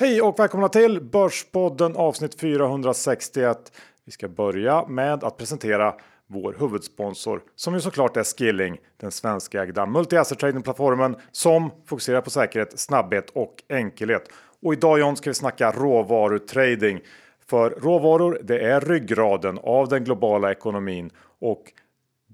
[0.00, 3.72] Hej och välkomna till Börspodden avsnitt 461.
[4.04, 5.94] Vi ska börja med att presentera
[6.26, 12.78] vår huvudsponsor som ju såklart är Skilling, den svenskägda multi-asset trading-plattformen som fokuserar på säkerhet,
[12.78, 14.28] snabbhet och enkelhet.
[14.62, 17.00] Och idag John ska vi snacka råvarutrading.
[17.46, 21.72] För råvaror, det är ryggraden av den globala ekonomin och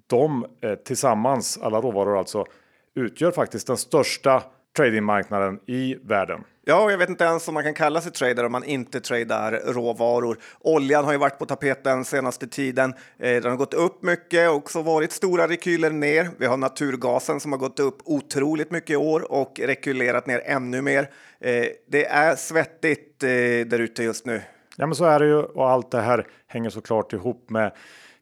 [0.07, 2.47] de eh, tillsammans, alla råvaror alltså,
[2.95, 4.43] utgör faktiskt den största
[4.77, 6.45] tradingmarknaden i världen.
[6.67, 9.53] Ja, jag vet inte ens om man kan kalla sig trader om man inte tradar
[9.53, 10.39] råvaror.
[10.61, 12.95] Oljan har ju varit på tapeten senaste tiden.
[13.19, 16.31] Eh, den har gått upp mycket och också varit stora rekyler ner.
[16.39, 20.83] Vi har naturgasen som har gått upp otroligt mycket i år och rekylerat ner ännu
[20.83, 21.11] mer.
[21.41, 24.43] Eh, det är svettigt eh, där ute just nu.
[24.77, 27.73] Ja, men så är det ju och allt det här hänger såklart ihop med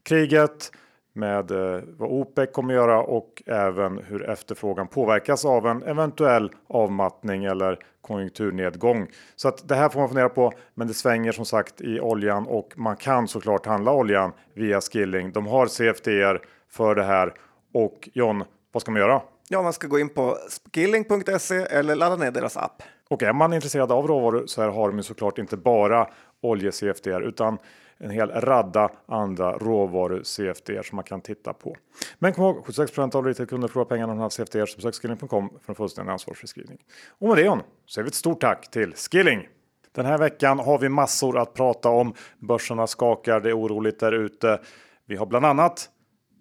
[0.03, 0.71] kriget,
[1.13, 7.43] med eh, vad OPEC kommer göra och även hur efterfrågan påverkas av en eventuell avmattning
[7.43, 9.07] eller konjunkturnedgång.
[9.35, 10.51] Så att det här får man fundera på.
[10.73, 15.31] Men det svänger som sagt i oljan och man kan såklart handla oljan via Skilling.
[15.31, 17.33] De har CFDR för det här
[17.73, 19.21] och John, vad ska man göra?
[19.49, 20.37] Ja, man ska gå in på
[20.73, 22.83] skilling.se eller ladda ner deras app.
[23.09, 26.07] Och är man intresserad av råvaror så här har de såklart inte bara
[26.41, 27.57] olje CFDR utan
[27.97, 31.75] en hel radda andra råvaru CFDR som man kan titta på.
[32.19, 35.71] Men kom ihåg 76 av retailkunder förlorar pengarna om de CFDR så besök skilling.com för
[35.71, 36.77] en fullständig ansvarsförskrivning.
[37.19, 39.47] Och med det John, säger vi ett stort tack till Skilling!
[39.91, 42.13] Den här veckan har vi massor att prata om.
[42.39, 44.59] Börserna skakar, det är oroligt där ute.
[45.05, 45.89] Vi har bland annat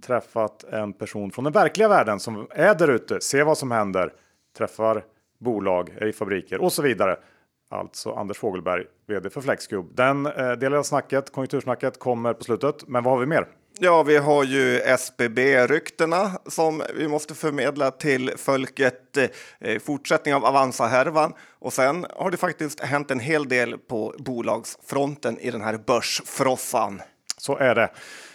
[0.07, 4.13] träffat en person från den verkliga världen som är där ute, ser vad som händer,
[4.59, 5.05] träffar
[5.39, 7.17] bolag, är i fabriker och så vidare.
[7.73, 9.89] Alltså Anders Fogelberg, vd för Flexcube.
[9.95, 12.89] Den eh, delen av snacket, konjunktursnacket, kommer på slutet.
[12.89, 13.47] Men vad har vi mer?
[13.79, 19.17] Ja, vi har ju SBB-ryktena som vi måste förmedla till folket.
[19.61, 21.33] Eh, fortsättning av Avanza-härvan.
[21.59, 27.03] Och sen har det faktiskt hänt en hel del på bolagsfronten i den här börsfrossan.
[27.37, 27.91] Så är det.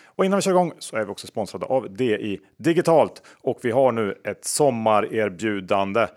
[0.05, 3.71] Och innan vi kör igång så är vi också sponsrade av DI Digitalt och vi
[3.71, 6.07] har nu ett sommarerbjudande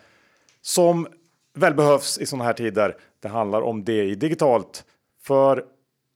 [0.63, 1.07] som
[1.55, 2.97] väl behövs i sådana här tider.
[3.21, 4.85] Det handlar om DI digitalt
[5.23, 5.65] för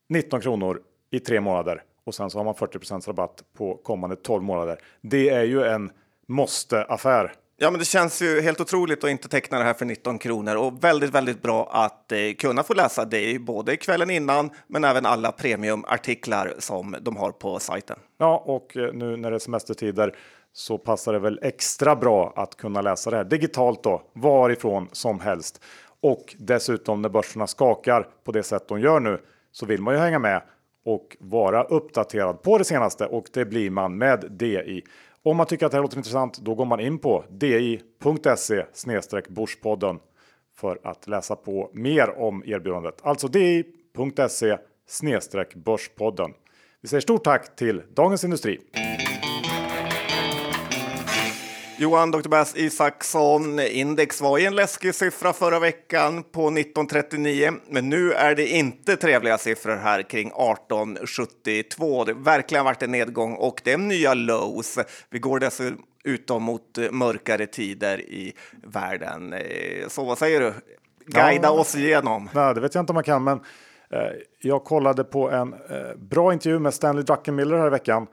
[0.08, 4.42] 19 kronor i tre månader och sen så har man 40% rabatt på kommande 12
[4.42, 4.78] månader.
[5.00, 5.90] Det är ju en
[6.26, 7.32] måste affär.
[7.56, 10.56] Ja, men det känns ju helt otroligt att inte teckna det här för 19 kronor
[10.56, 15.06] och väldigt, väldigt bra att eh, kunna få läsa det både kvällen innan, men även
[15.06, 17.98] alla premiumartiklar som de har på sajten.
[18.18, 20.14] Ja, och eh, nu när det är semestertider
[20.52, 25.20] så passar det väl extra bra att kunna läsa det här digitalt då, varifrån som
[25.20, 25.64] helst.
[26.04, 29.18] Och dessutom när börserna skakar på det sätt de gör nu
[29.52, 30.42] så vill man ju hänga med
[30.84, 34.82] och vara uppdaterad på det senaste och det blir man med DI.
[35.22, 38.64] Om man tycker att det här låter intressant, då går man in på di.se
[39.28, 39.98] Börspodden
[40.56, 42.98] för att läsa på mer om erbjudandet.
[43.02, 44.56] Alltså di.se
[45.54, 46.30] Börspodden.
[46.80, 48.60] Vi säger stort tack till Dagens Industri.
[51.84, 52.28] Johan Dr.
[52.28, 58.34] Bass Isaksson, index var i en läskig siffra förra veckan på 1939, men nu är
[58.34, 62.04] det inte trevliga siffror här kring 1872.
[62.04, 64.78] Det har verkligen varit en nedgång och det är nya lows.
[65.10, 69.32] Vi går dessutom mot mörkare tider i världen.
[69.32, 70.54] Eh, så vad säger du?
[71.06, 72.30] Guida ja, oss igenom.
[72.32, 73.40] Nej, det vet jag inte om man kan, men
[73.90, 78.06] eh, jag kollade på en eh, bra intervju med Stanley Druckenmiller här i veckan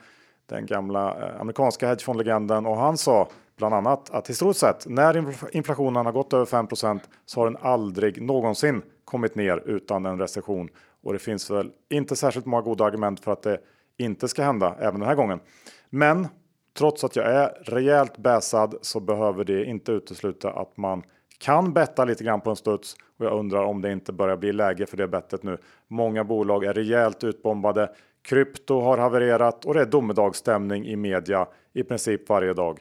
[0.50, 3.28] den gamla amerikanska hedgefondlegenden och han sa
[3.62, 8.22] bland annat att historiskt sett när inflationen har gått över 5% så har den aldrig
[8.22, 10.70] någonsin kommit ner utan en recession
[11.04, 13.60] och det finns väl inte särskilt många goda argument för att det
[13.98, 15.40] inte ska hända även den här gången.
[15.90, 16.28] Men
[16.78, 21.04] trots att jag är rejält bäsad så behöver det inte utesluta att man
[21.40, 24.54] kan betta lite grann på en studs och jag undrar om det inte börjar bli
[24.54, 25.58] läge för det bettet nu.
[25.88, 27.90] Många bolag är rejält utbombade.
[28.22, 32.80] Krypto har havererat och det är domedagsstämning i media i princip varje dag.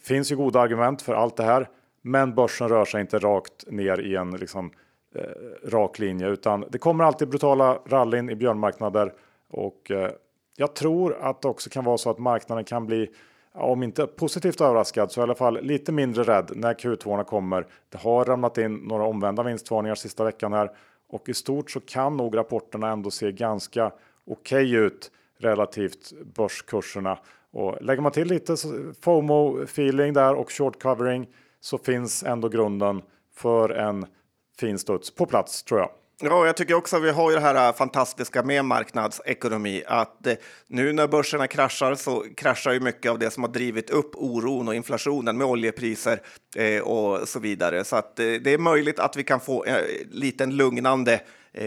[0.00, 1.68] Finns ju goda argument för allt det här,
[2.02, 4.70] men börsen rör sig inte rakt ner i en liksom,
[5.14, 9.12] eh, rak linje utan det kommer alltid brutala rallyn i björnmarknader
[9.48, 10.10] och eh,
[10.56, 13.10] jag tror att det också kan vara så att marknaden kan bli
[13.52, 17.66] om inte positivt överraskad så i alla fall lite mindre rädd när Q2 kommer.
[17.88, 20.70] Det har ramlat in några omvända vinstvarningar sista veckan här
[21.08, 23.92] och i stort så kan nog rapporterna ändå se ganska
[24.26, 27.18] okej okay ut relativt börskurserna
[27.52, 28.56] och lägger man till lite
[29.02, 31.26] FOMO feeling där och short covering
[31.60, 33.02] så finns ändå grunden
[33.36, 34.06] för en
[34.60, 35.90] fin studs på plats tror jag.
[36.22, 40.34] Ja, jag tycker också att vi har ju det här fantastiska med marknadsekonomi, att eh,
[40.66, 44.68] nu när börserna kraschar så kraschar ju mycket av det som har drivit upp oron
[44.68, 46.20] och inflationen med oljepriser
[46.56, 47.84] eh, och så vidare.
[47.84, 49.76] Så att eh, det är möjligt att vi kan få en
[50.10, 51.20] liten lugnande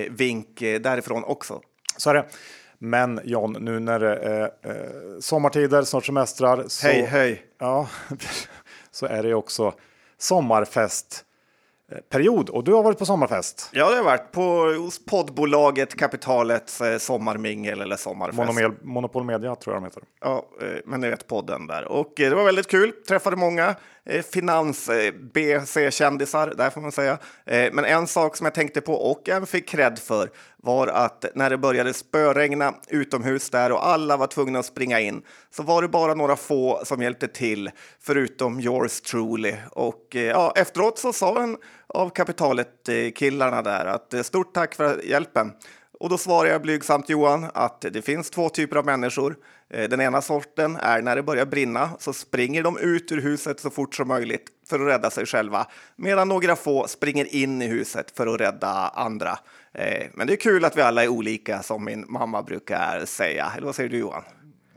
[0.10, 1.62] vink därifrån också.
[1.98, 2.26] Så är det.
[2.86, 4.50] Men John, nu när det är eh,
[5.20, 6.64] sommartider, snart semestrar.
[6.68, 7.46] Så, Hej, hej!
[7.60, 7.88] Ja,
[8.92, 9.74] så är det också
[10.18, 11.26] sommarfest
[11.92, 13.70] eh, period och du har varit på sommarfest.
[13.74, 14.74] Ja, det har varit på
[15.10, 18.38] poddbolaget Kapitalets eh, sommarmingel eller sommarfest.
[18.38, 20.04] Monomel, Monopol Media tror jag de heter.
[20.22, 21.86] Ja, eh, men ni vet podden där.
[21.86, 22.92] Och det var väldigt kul.
[23.08, 23.76] Träffade många
[24.06, 27.18] eh, finans-BC-kändisar, där får man säga.
[27.46, 30.30] Men en sak som jag tänkte på och även fick cred för
[30.64, 35.22] var att när det började spöregna utomhus där och alla var tvungna att springa in
[35.52, 37.70] så var det bara några få som hjälpte till,
[38.00, 39.56] förutom yours truly.
[39.72, 41.58] Och eh, ja, efteråt så sa en
[41.88, 45.52] av kapitalet-killarna där att eh, stort tack för hjälpen.
[46.00, 49.36] Och då svarar jag blygsamt Johan att det finns två typer av människor.
[49.70, 53.60] Eh, den ena sorten är när det börjar brinna så springer de ut ur huset
[53.60, 57.68] så fort som möjligt för att rädda sig själva, medan några få springer in i
[57.68, 59.40] huset för att rädda andra.
[59.74, 63.52] Eh, Men det är kul att vi alla är olika som min mamma brukar säga.
[63.58, 64.24] Eller vad säger du Johan?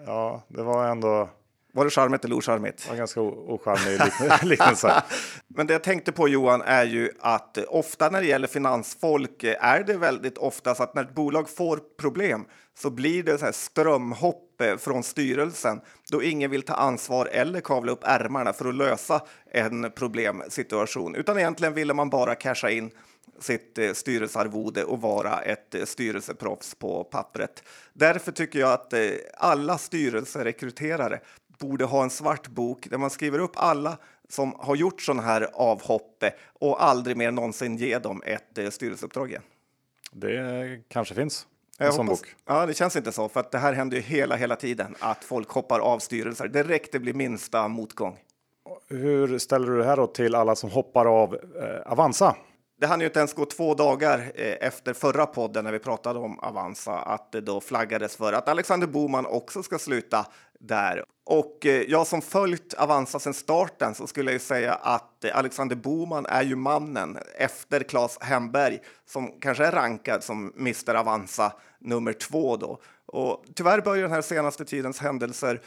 [0.06, 1.28] Ja, det var ändå
[1.72, 2.82] Var det charmigt eller ocharmigt?
[2.84, 5.02] det var ganska ocharmig likn- liknelse.
[5.48, 9.84] Men det jag tänkte på Johan är ju att ofta när det gäller finansfolk är
[9.84, 12.44] det väldigt ofta så att när ett bolag får problem
[12.78, 17.60] så blir det så här strömhopp eh, från styrelsen då ingen vill ta ansvar eller
[17.60, 19.20] kavla upp ärmarna för att lösa
[19.52, 22.90] en problemsituation utan egentligen ville man bara casha in
[23.38, 27.62] sitt eh, styrelsearvode och vara ett eh, styrelseproffs på pappret.
[27.92, 29.00] Därför tycker jag att eh,
[29.34, 31.20] alla styrelserekryterare
[31.58, 33.98] borde ha en svart bok där man skriver upp alla
[34.28, 39.42] som har gjort sådana här avhopp och aldrig mer någonsin ge dem ett styrelseuppdrag igen.
[40.12, 41.46] Det kanske finns
[41.78, 42.22] en Jag hoppas-.
[42.46, 45.24] Ja, det känns inte så, för att det här händer ju hela, hela tiden att
[45.24, 48.18] folk hoppar av styrelser direkt det blir minsta motgång.
[48.88, 52.36] Hur ställer du det här då till alla som hoppar av eh, Avanza?
[52.78, 56.18] Det hann ju inte ens gå två dagar eh, efter förra podden när vi pratade
[56.18, 60.26] om Avanza att det då flaggades för att Alexander Boman också ska sluta
[60.60, 61.04] där.
[61.24, 65.38] Och eh, jag som följt Avanza sedan starten så skulle jag ju säga att eh,
[65.38, 71.52] Alexander Boman är ju mannen efter Claes Hemberg som kanske är rankad som Mr Avanza
[71.78, 72.80] nummer två då.
[73.06, 75.60] Och tyvärr börjar den här senaste tidens händelser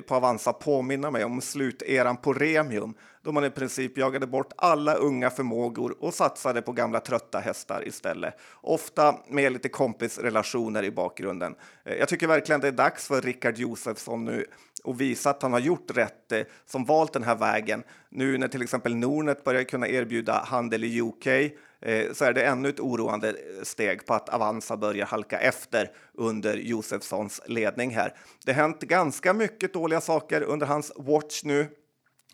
[0.00, 2.94] på Avanza påminna mig om sluteran på Remium
[3.26, 7.88] då man i princip jagade bort alla unga förmågor och satsade på gamla trötta hästar
[7.88, 8.34] istället.
[8.60, 11.54] Ofta med lite kompisrelationer i bakgrunden.
[11.84, 14.46] Eh, jag tycker verkligen det är dags för Rickard Josefsson nu
[14.84, 17.82] och visa att han har gjort rätt eh, som valt den här vägen.
[18.10, 22.42] Nu när till exempel Nordnet börjar kunna erbjuda handel i UK eh, så är det
[22.42, 28.14] ännu ett oroande steg på att Avanza börjar halka efter under Josefssons ledning här.
[28.44, 31.68] Det har hänt ganska mycket dåliga saker under hans watch nu.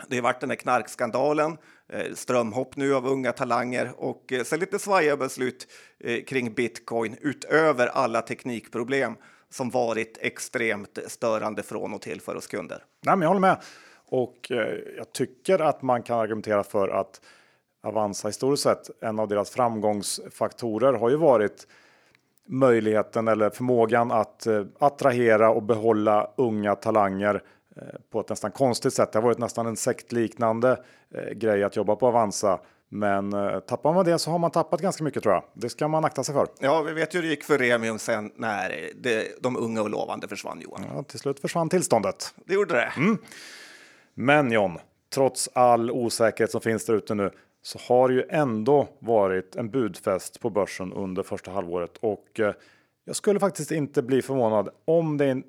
[0.08, 1.58] Det har varit den här knarkskandalen,
[1.88, 5.68] eh, strömhopp nu av unga talanger och eh, sen lite svajiga beslut
[6.00, 9.16] eh, kring bitcoin utöver alla teknikproblem
[9.50, 12.84] som varit extremt störande från och till för oss kunder.
[13.02, 13.62] Nej, men jag håller med.
[14.08, 14.46] Och
[14.96, 17.20] jag tycker att man kan argumentera för att
[17.82, 21.66] Avanza historiskt sett, en av deras framgångsfaktorer har ju varit
[22.46, 24.46] möjligheten eller förmågan att
[24.78, 27.42] attrahera och behålla unga talanger
[28.10, 29.12] på ett nästan konstigt sätt.
[29.12, 32.60] Det har varit nästan en sektliknande eh, grej att jobba på Avanza.
[32.88, 35.44] Men eh, tappar man det så har man tappat ganska mycket tror jag.
[35.54, 36.46] Det ska man akta sig för.
[36.60, 39.90] Ja, vi vet ju hur det gick för Remium sen när det, de unga och
[39.90, 40.84] lovande försvann, Johan.
[40.94, 42.34] Ja, till slut försvann tillståndet.
[42.44, 42.92] Det gjorde det.
[44.14, 44.78] Men John,
[45.14, 47.30] trots all osäkerhet som finns där ute nu
[47.62, 52.54] så har det ju ändå varit en budfest på börsen under första halvåret och eh,
[53.04, 55.42] jag skulle faktiskt inte bli förvånad om det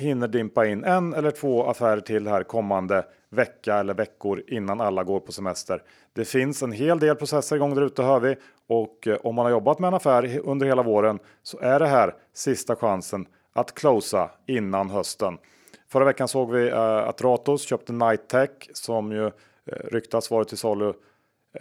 [0.00, 5.04] hinner dimpa in en eller två affärer till här kommande vecka eller veckor innan alla
[5.04, 5.82] går på semester.
[6.12, 8.36] Det finns en hel del processer igång där ute hör vi
[8.68, 11.86] och eh, om man har jobbat med en affär under hela våren så är det
[11.86, 15.38] här sista chansen att closa innan hösten.
[15.88, 19.32] Förra veckan såg vi eh, att Ratos köpte Nighttech som ju eh,
[19.66, 20.92] ryktas varit till salu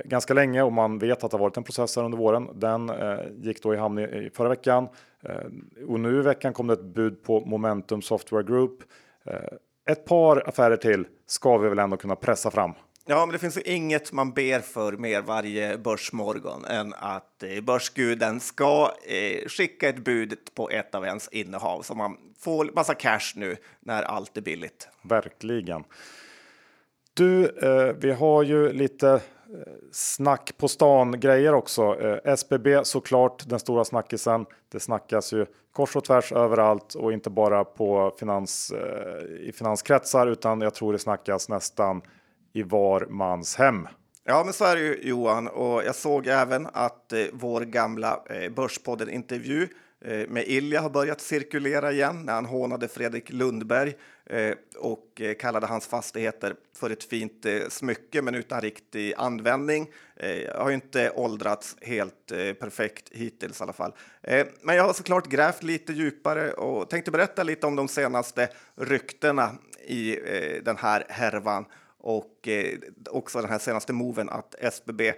[0.06, 2.50] ganska länge och man vet att det har varit en process här under våren.
[2.54, 4.88] Den eh, gick då i hamn i, i förra veckan
[5.24, 8.80] eh, och nu i veckan kom det ett bud på Momentum Software Group.
[9.26, 9.34] Eh,
[9.90, 12.74] ett par affärer till ska vi väl ändå kunna pressa fram.
[13.06, 17.62] Ja, men det finns ju inget man ber för mer varje börsmorgon än att eh,
[17.62, 22.94] börsguden ska eh, skicka ett bud på ett av ens innehav så man får massa
[22.94, 24.88] cash nu när allt är billigt.
[25.02, 25.84] Verkligen.
[27.14, 29.22] Du, eh, vi har ju lite
[29.92, 32.02] snack på stan grejer också.
[32.02, 34.46] Eh, SBB såklart den stora snackisen.
[34.72, 40.28] Det snackas ju kors och tvärs överallt och inte bara på finans, eh, i finanskretsar
[40.28, 42.02] utan jag tror det snackas nästan
[42.54, 43.88] i var mans hem.
[44.24, 48.20] Ja, men så är det ju Johan och jag såg även att eh, vår gamla
[48.30, 49.68] eh, Börspodden intervju
[50.02, 55.36] Eh, med Ilja har börjat cirkulera igen när han hånade Fredrik Lundberg eh, och eh,
[55.36, 59.90] kallade hans fastigheter för ett fint smycke men utan riktig användning.
[60.46, 62.28] Jag har ju inte åldrats helt
[62.60, 63.94] perfekt hittills i alla fall.
[64.62, 69.52] Men jag har såklart grävt lite djupare och tänkte berätta lite om de senaste ryktena
[69.88, 70.16] i
[70.64, 71.66] den här härvan
[71.98, 72.48] och
[73.10, 75.14] också den här senaste moven att SBB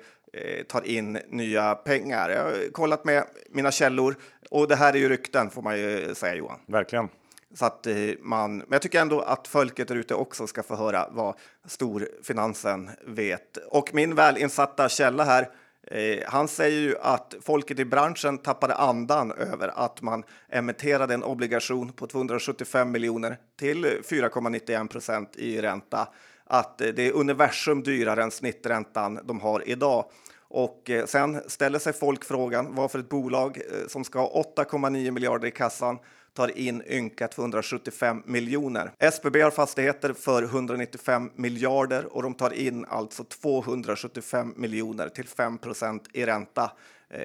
[0.67, 2.29] tar in nya pengar.
[2.29, 4.15] Jag har kollat med mina källor
[4.49, 6.59] och det här är ju rykten får man ju säga Johan.
[6.65, 7.09] Verkligen.
[7.53, 10.75] Så att eh, man, men jag tycker ändå att folket där ute också ska få
[10.75, 11.35] höra vad
[11.65, 13.57] storfinansen vet.
[13.57, 15.49] Och min välinsatta källa här,
[15.87, 21.23] eh, han säger ju att folket i branschen tappade andan över att man emitterade en
[21.23, 26.07] obligation på 275 miljoner till 4,91 procent i ränta
[26.51, 30.05] att eh, det är universum dyrare än snitträntan de har idag.
[30.47, 35.11] Och eh, sen ställer sig folk frågan varför ett bolag eh, som ska ha 8,9
[35.11, 35.99] miljarder i kassan
[36.33, 38.91] tar in ynka 275 miljoner.
[38.99, 45.99] SBB har fastigheter för 195 miljarder och de tar in alltså 275 miljoner till 5%
[46.13, 46.71] i ränta.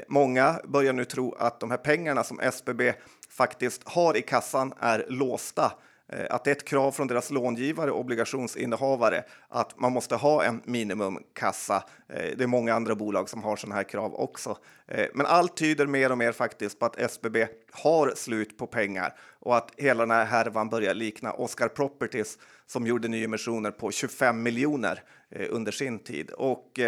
[0.08, 2.92] Många börjar nu tro att de här pengarna som SBB
[3.28, 5.72] faktiskt har i kassan är låsta
[6.12, 10.44] Eh, att det är ett krav från deras långivare och obligationsinnehavare att man måste ha
[10.44, 11.84] en minimumkassa.
[12.08, 14.58] Eh, det är många andra bolag som har sådana här krav också.
[14.86, 19.14] Eh, men allt tyder mer och mer faktiskt på att SBB har slut på pengar
[19.40, 24.42] och att hela den här härvan börjar likna Oscar Properties som gjorde nyemissioner på 25
[24.42, 25.02] miljoner
[25.50, 26.30] under sin tid.
[26.30, 26.80] Och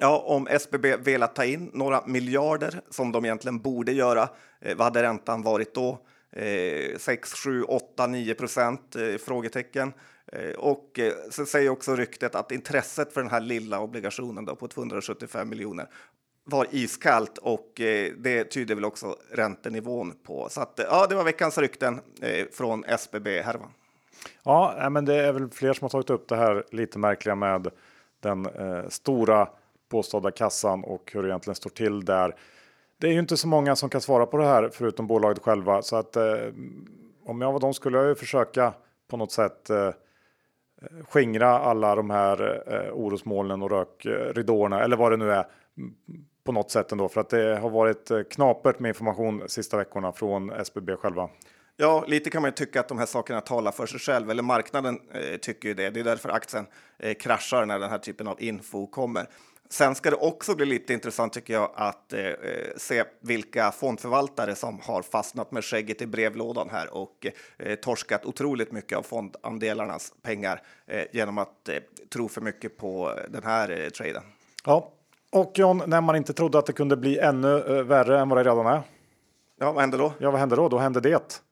[0.00, 4.28] Ja, om SBB velat ta in några miljarder som de egentligen borde göra,
[4.76, 5.98] vad hade räntan varit då?
[6.98, 8.96] 6, 7, 8, 9 procent?
[8.96, 9.92] Eh, frågetecken.
[10.26, 14.56] Eh, och eh, så säger också ryktet att intresset för den här lilla obligationen då
[14.56, 15.86] på 275 miljoner
[16.44, 20.48] var iskallt och eh, det tyder väl också räntenivån på.
[20.50, 22.00] Så att, ja, det var veckans rykten
[22.52, 23.70] från SBB-härvan.
[24.42, 27.70] Ja, men det är väl fler som har tagit upp det här lite märkliga med
[28.20, 29.48] den eh, stora
[29.88, 32.36] påstådda kassan och hur det egentligen står till där.
[33.04, 35.82] Det är ju inte så många som kan svara på det här förutom bolaget själva
[35.82, 36.24] så att eh,
[37.24, 38.74] om jag var dem skulle jag ju försöka
[39.10, 39.90] på något sätt eh,
[41.08, 45.46] skingra alla de här eh, orosmolnen och rökridåerna eller vad det nu är
[46.44, 50.12] på något sätt ändå för att det har varit eh, knapert med information sista veckorna
[50.12, 51.28] från SBB själva.
[51.76, 54.42] Ja, lite kan man ju tycka att de här sakerna talar för sig själv, eller
[54.42, 55.90] marknaden eh, tycker ju det.
[55.90, 56.66] Det är därför aktien
[56.98, 59.26] eh, kraschar när den här typen av info kommer.
[59.74, 62.30] Sen ska det också bli lite intressant tycker jag att eh,
[62.76, 67.26] se vilka fondförvaltare som har fastnat med skägget i brevlådan här och
[67.58, 71.76] eh, torskat otroligt mycket av fondandelarnas pengar eh, genom att eh,
[72.12, 74.22] tro för mycket på den här eh, traden.
[74.64, 74.92] Ja,
[75.32, 78.38] och John, när man inte trodde att det kunde bli ännu eh, värre än vad
[78.38, 78.82] det redan är.
[79.60, 80.12] Ja, vad hände då?
[80.18, 80.68] Ja, vad hände då?
[80.68, 81.42] Då hände det.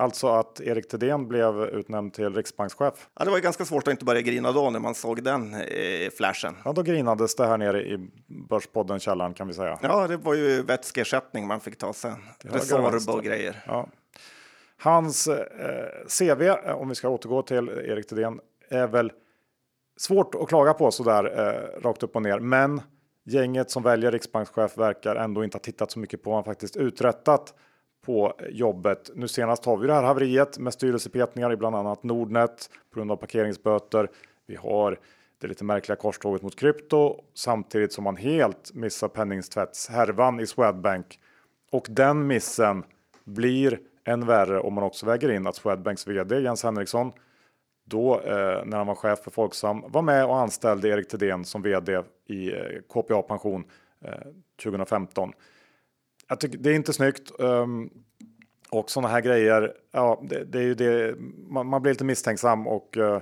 [0.00, 3.08] Alltså att Erik Thedéen blev utnämnd till riksbankschef.
[3.18, 5.54] Ja, det var ju ganska svårt att inte börja grina då när man såg den
[5.54, 6.56] eh, flashen.
[6.64, 9.78] Ja, då grinades det här nere i Börspodden källaren kan vi säga.
[9.82, 12.16] Ja, det var ju vätskeersättning man fick ta sen.
[12.38, 13.62] Resorb och grejer.
[13.66, 13.88] Ja.
[14.78, 19.12] Hans eh, CV, om vi ska återgå till Erik Thedéen, är väl
[19.96, 22.38] svårt att klaga på så där eh, rakt upp och ner.
[22.38, 22.82] Men
[23.24, 26.76] gänget som väljer riksbankschef verkar ändå inte ha tittat så mycket på vad han faktiskt
[26.76, 27.54] uträttat
[28.02, 29.10] på jobbet.
[29.14, 33.12] Nu senast har vi det här haveriet med styrelsepetningar i bland annat Nordnet på grund
[33.12, 34.08] av parkeringsböter.
[34.46, 34.98] Vi har
[35.40, 41.18] det lite märkliga korståget mot krypto samtidigt som man helt missar penningtvättshärvan i Swedbank.
[41.72, 42.84] Och den missen
[43.24, 47.12] blir än värre om man också väger in att Swedbanks vd Jens Henriksson
[47.84, 51.62] då eh, när han var chef för Folksam var med och anställde Erik Thedéen som
[51.62, 53.64] vd i eh, KPA Pension
[54.04, 54.12] eh,
[54.62, 55.32] 2015
[56.30, 57.32] jag tycker det är inte snyggt.
[57.38, 57.90] Um,
[58.70, 61.14] och sådana här grejer, ja, det, det är ju det.
[61.48, 63.18] Man, man, blir lite misstänksam och uh,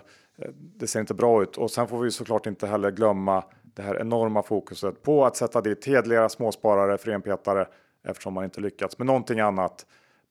[0.54, 1.56] det ser inte bra ut.
[1.56, 5.60] Och sen får vi såklart inte heller glömma det här enorma fokuset på att sätta
[5.60, 7.66] dit hederliga småsparare, frenpetare,
[8.08, 9.86] eftersom man inte lyckats med någonting annat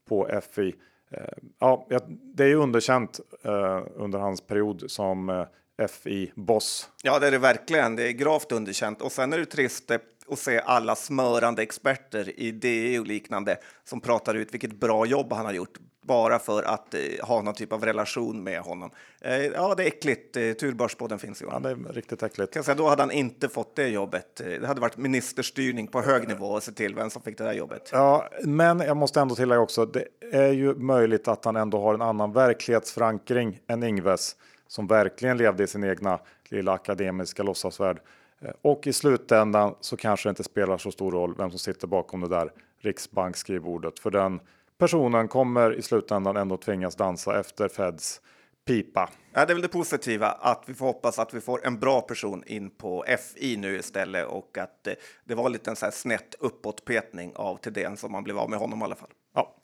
[0.10, 0.62] på FI.
[0.62, 0.74] Uh,
[1.12, 1.28] eh,
[1.60, 5.46] ja, det är ju underkänt uh, under hans period som
[5.90, 6.90] FI-boss.
[7.04, 7.96] Ja, det är det verkligen.
[7.96, 9.02] Det är gravt underkänt.
[9.02, 9.92] Och sen är det trist
[10.28, 15.34] och se alla smörande experter i DE och liknande som pratar ut vilket bra jobb
[15.34, 15.78] han har gjort.
[16.08, 18.92] bara för att eh, ha någon typ av relation med honom.
[19.22, 20.38] Eh, ja, det är äckligt.
[20.38, 21.62] Eh, tur Börsbåden finns Johan.
[21.64, 22.54] Ja, det är riktigt äckligt.
[22.54, 24.42] Kan säga, då hade han inte fått det jobbet.
[24.42, 27.44] Eh, Det hade varit ministerstyrning på hög nivå och se till vem som fick det
[27.44, 27.90] där jobbet.
[27.92, 29.86] Ja, men jag måste ändå tillägga också.
[29.86, 34.36] Det är ju möjligt att han ändå har en annan verklighetsförankring än Ingves
[34.68, 36.20] som verkligen levde i sin egna
[36.50, 38.00] lilla akademiska låtsasvärld.
[38.42, 41.88] Eh, Och i slutändan så kanske det inte spelar så stor roll vem som sitter
[41.88, 44.00] bakom det där riksbanksskrivbordet.
[44.00, 44.40] För den
[44.78, 48.22] personen kommer i slutändan ändå tvingas dansa efter Feds
[48.66, 49.10] pipa.
[49.34, 52.02] Ja, det är väl det positiva, att vi får hoppas att vi får en bra
[52.02, 55.92] person in på FI nu istället och att eh, det var lite en så här
[55.92, 59.10] snett uppåtpetning av Thedéen som man blev av med honom i alla fall.
[59.36, 59.56] Ja.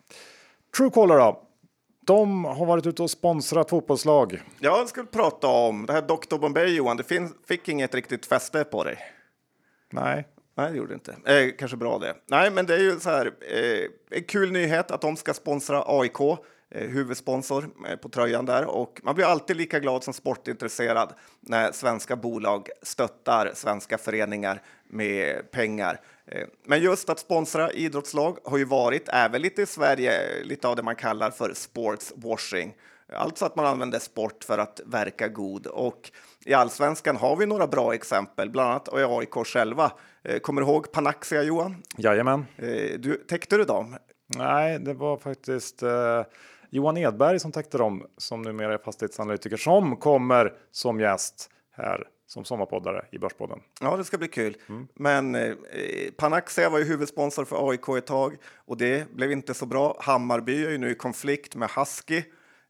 [0.77, 1.41] Truecaller då?
[2.05, 4.41] De har varit ute och sponsrat fotbollslag.
[4.59, 6.37] Jag skulle prata om det här Dr.
[6.37, 7.03] Bombay Johan, det
[7.47, 8.97] fick inget riktigt fäste på dig.
[9.89, 11.31] Nej, Nej, det gjorde det inte.
[11.33, 12.15] Eh, kanske bra det.
[12.27, 13.25] Nej, men det är ju så här.
[13.25, 16.19] Eh, en kul nyhet att de ska sponsra AIK,
[16.71, 18.65] eh, huvudsponsor eh, på tröjan där.
[18.65, 25.51] Och man blir alltid lika glad som sportintresserad när svenska bolag stöttar svenska föreningar med
[25.51, 25.99] pengar.
[26.27, 30.75] Eh, men just att sponsra idrottslag har ju varit, även lite i Sverige, lite av
[30.75, 32.75] det man kallar för sportswashing.
[33.13, 35.67] Alltså att man använder sport för att verka god.
[35.67, 36.11] Och
[36.45, 39.91] i allsvenskan har vi några bra exempel, bland annat AIK själva.
[40.23, 41.75] Eh, Kommer du ihåg Panaxia, Johan?
[41.97, 42.45] jajamän.
[42.57, 43.95] Eh, Du, täckte du dem?
[44.37, 46.23] Nej, det var faktiskt eh,
[46.69, 52.45] Johan Edberg som täckte dem som numera är fastighetsanalytiker som kommer som gäst här som
[52.45, 53.59] sommarpoddare i Börspodden.
[53.81, 54.57] Ja, det ska bli kul.
[54.93, 55.53] Men eh,
[56.17, 59.97] Panaxia var ju huvudsponsor för AIK ett tag och det blev inte så bra.
[59.99, 62.23] Hammarby är ju nu i konflikt med Husky.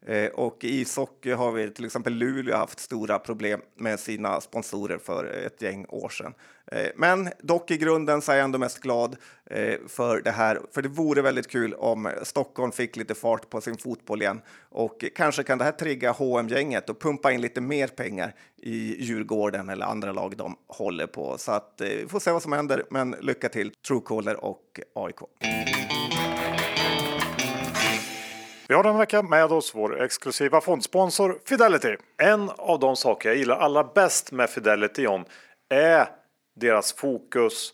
[0.06, 4.98] Eh, och i ishockey har vi till exempel Luleå haft stora problem med sina sponsorer
[4.98, 6.34] för ett gäng år sedan.
[6.72, 10.60] Eh, men dock i grunden så är jag ändå mest glad eh, för det här,
[10.72, 14.42] för det vore väldigt kul om Stockholm fick lite fart på sin fotboll igen.
[14.70, 19.04] Och kanske kan det här trigga hm gänget och pumpa in lite mer pengar i
[19.04, 21.38] Djurgården eller andra lag de håller på.
[21.38, 25.20] Så att vi får se vad som händer, men lycka till Truecaller och AIK.
[28.74, 31.96] Vi har den vecka med oss vår exklusiva fondsponsor Fidelity.
[32.18, 35.26] En av de saker jag gillar allra bäst med Fidelity John
[35.70, 36.08] är
[36.56, 37.74] deras fokus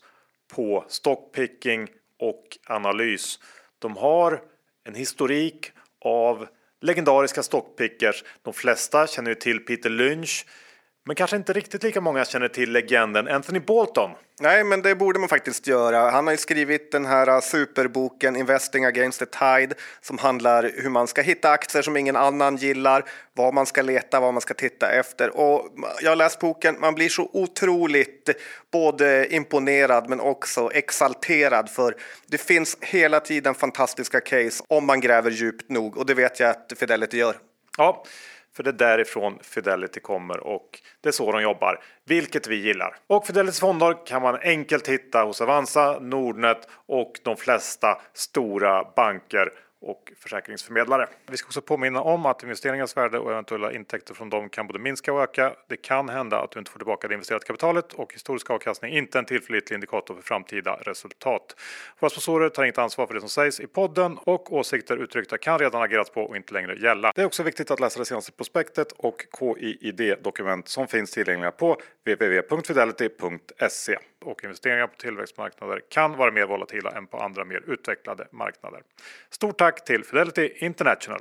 [0.54, 3.38] på stockpicking och analys.
[3.78, 4.42] De har
[4.84, 5.72] en historik
[6.04, 6.46] av
[6.80, 8.24] legendariska stockpickers.
[8.42, 10.46] De flesta känner ju till Peter Lynch,
[11.10, 14.10] men kanske inte riktigt lika många känner till legenden Anthony Bolton.
[14.40, 16.10] Nej, men det borde man faktiskt göra.
[16.10, 20.88] Han har ju skrivit den här uh, superboken Investing Against the Tide som handlar hur
[20.90, 24.54] man ska hitta aktier som ingen annan gillar, vad man ska leta, vad man ska
[24.54, 25.36] titta efter.
[25.36, 25.68] Och
[26.02, 28.30] jag har läst boken, man blir så otroligt
[28.72, 31.96] både imponerad men också exalterad för
[32.26, 36.50] det finns hela tiden fantastiska case om man gräver djupt nog och det vet jag
[36.50, 37.36] att Fidelity gör.
[37.78, 38.04] Ja,
[38.56, 42.96] för det är därifrån Fidelity kommer och det är så de jobbar, vilket vi gillar.
[43.06, 49.52] Och Fidelitys fonder kan man enkelt hitta hos Avanza, Nordnet och de flesta stora banker
[49.80, 51.08] och försäkringsförmedlare.
[51.26, 54.78] Vi ska också påminna om att investeringens värde och eventuella intäkter från dem kan både
[54.78, 55.52] minska och öka.
[55.68, 59.18] Det kan hända att du inte får tillbaka det investerade kapitalet och historisk avkastning inte
[59.18, 61.56] en tillförlitlig indikator för framtida resultat.
[61.98, 65.58] Våra sponsorer tar inget ansvar för det som sägs i podden och åsikter uttryckta kan
[65.58, 67.12] redan agerats på och inte längre gälla.
[67.14, 71.76] Det är också viktigt att läsa det senaste prospektet och KIID-dokument som finns tillgängliga på
[72.04, 73.98] www.fidelity.se.
[74.24, 78.82] Och investeringar på tillväxtmarknader kan vara mer volatila än på andra mer utvecklade marknader.
[79.30, 81.20] Stort tack Tack till Fidelity International!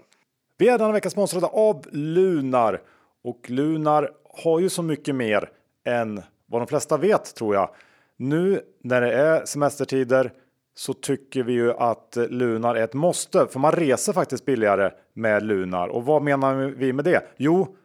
[0.57, 2.81] Vi är denna vecka sponsrade av Lunar
[3.23, 4.11] och Lunar
[4.43, 5.49] har ju så mycket mer
[5.85, 7.69] än vad de flesta vet tror jag.
[8.17, 10.31] Nu när det är semestertider
[10.75, 15.43] så tycker vi ju att Lunar är ett måste för man reser faktiskt billigare med
[15.43, 15.87] Lunar.
[15.87, 17.23] Och vad menar vi med det?
[17.37, 17.75] Jo,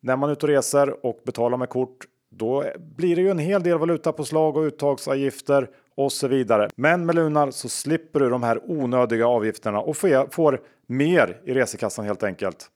[0.00, 2.64] när man är ute och reser och betalar med kort då
[2.96, 5.68] blir det ju en hel del valutapåslag och uttagsavgifter
[6.04, 6.68] och så vidare.
[6.76, 12.04] Men med Lunar så slipper du de här onödiga avgifterna och får, mer i resekassan
[12.04, 12.70] helt enkelt.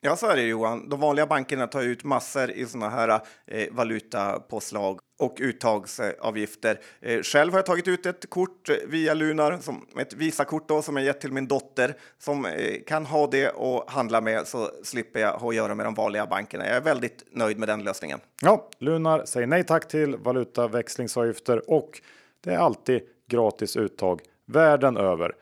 [0.00, 0.88] Ja, så är det Johan.
[0.88, 6.80] De vanliga bankerna tar ut massor i såna här eh, valutapåslag och uttagsavgifter.
[7.00, 10.82] Eh, själv har jag tagit ut ett kort eh, via Lunar, som ett Visakort då,
[10.82, 12.52] som jag gett till min dotter som eh,
[12.86, 16.26] kan ha det och handla med så slipper jag ha att göra med de vanliga
[16.26, 16.66] bankerna.
[16.66, 18.20] Jag är väldigt nöjd med den lösningen.
[18.42, 22.00] Ja, Lunar säger nej tack till valutaväxlingsavgifter och
[22.40, 25.34] det är alltid gratis uttag världen över.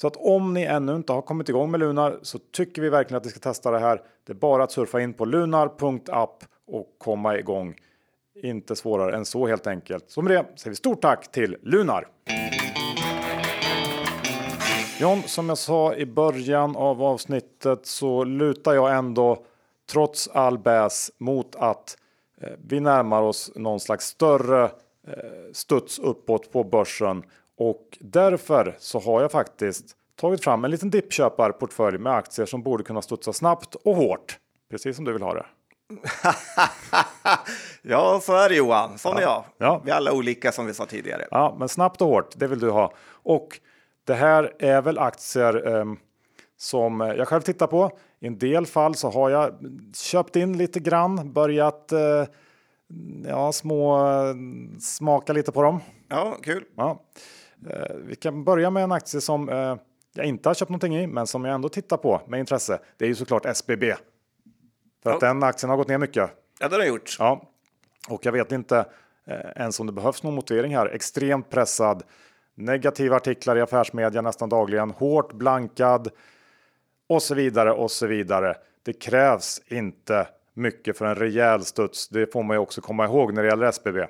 [0.00, 3.16] Så att om ni ännu inte har kommit igång med Lunar så tycker vi verkligen
[3.16, 4.02] att ni ska testa det här.
[4.26, 7.74] Det är bara att surfa in på lunar.app och komma igång.
[8.42, 10.04] Inte svårare än så helt enkelt.
[10.10, 12.08] Så med det säger vi stort tack till Lunar.
[15.00, 19.44] John, som jag sa i början av avsnittet så lutar jag ändå
[19.90, 21.96] trots all bäs mot att
[22.40, 24.70] eh, vi närmar oss någon slags större
[25.52, 27.22] studs uppåt på börsen
[27.58, 32.84] och därför så har jag faktiskt tagit fram en liten dippköparportfölj med aktier som borde
[32.84, 34.38] kunna studsa snabbt och hårt.
[34.70, 35.46] Precis som du vill ha det.
[37.82, 38.98] ja, så är det Johan.
[38.98, 39.18] Sån ja.
[39.18, 39.44] är jag.
[39.58, 39.82] Ja.
[39.84, 41.26] Vi är alla olika som vi sa tidigare.
[41.30, 42.92] Ja, men snabbt och hårt, det vill du ha.
[43.08, 43.60] Och
[44.04, 45.84] det här är väl aktier eh,
[46.56, 47.98] som jag själv tittar på.
[48.20, 49.54] I en del fall så har jag
[49.94, 52.24] köpt in lite grann, börjat eh,
[53.26, 53.98] ja, små
[54.80, 55.80] smaka lite på dem.
[56.08, 56.64] Ja, kul.
[56.76, 57.02] Ja.
[57.70, 59.76] Eh, vi kan börja med en aktie som eh,
[60.14, 62.78] jag inte har köpt någonting i, men som jag ändå tittar på med intresse.
[62.96, 63.94] Det är ju såklart SBB.
[65.02, 66.30] För att den aktien har gått ner mycket.
[66.60, 67.16] Ja, det har den gjort.
[67.18, 67.42] Ja,
[68.08, 68.78] och jag vet inte
[69.26, 70.86] eh, ens om det behövs någon motivering här.
[70.86, 72.02] Extremt pressad.
[72.54, 74.90] Negativa artiklar i affärsmedia nästan dagligen.
[74.90, 76.08] Hårt blankad
[77.06, 78.54] och så vidare och så vidare.
[78.82, 82.08] Det krävs inte mycket för en rejäl studs.
[82.08, 84.06] Det får man ju också komma ihåg när det gäller SBB.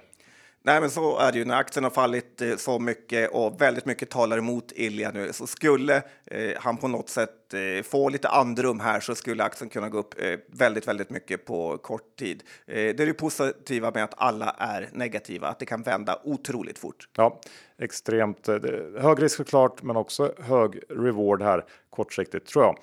[0.67, 1.45] Nej, men så är det ju.
[1.45, 5.47] När aktien har fallit eh, så mycket och väldigt mycket talar emot Ilja nu så
[5.47, 9.89] skulle eh, han på något sätt eh, få lite andrum här så skulle aktien kunna
[9.89, 12.43] gå upp eh, väldigt, väldigt mycket på kort tid.
[12.67, 16.79] Eh, det är det positiva med att alla är negativa, att det kan vända otroligt
[16.79, 17.09] fort.
[17.17, 17.41] Ja,
[17.79, 18.59] extremt eh,
[18.99, 22.79] hög risk såklart, men också hög reward här kortsiktigt tror jag.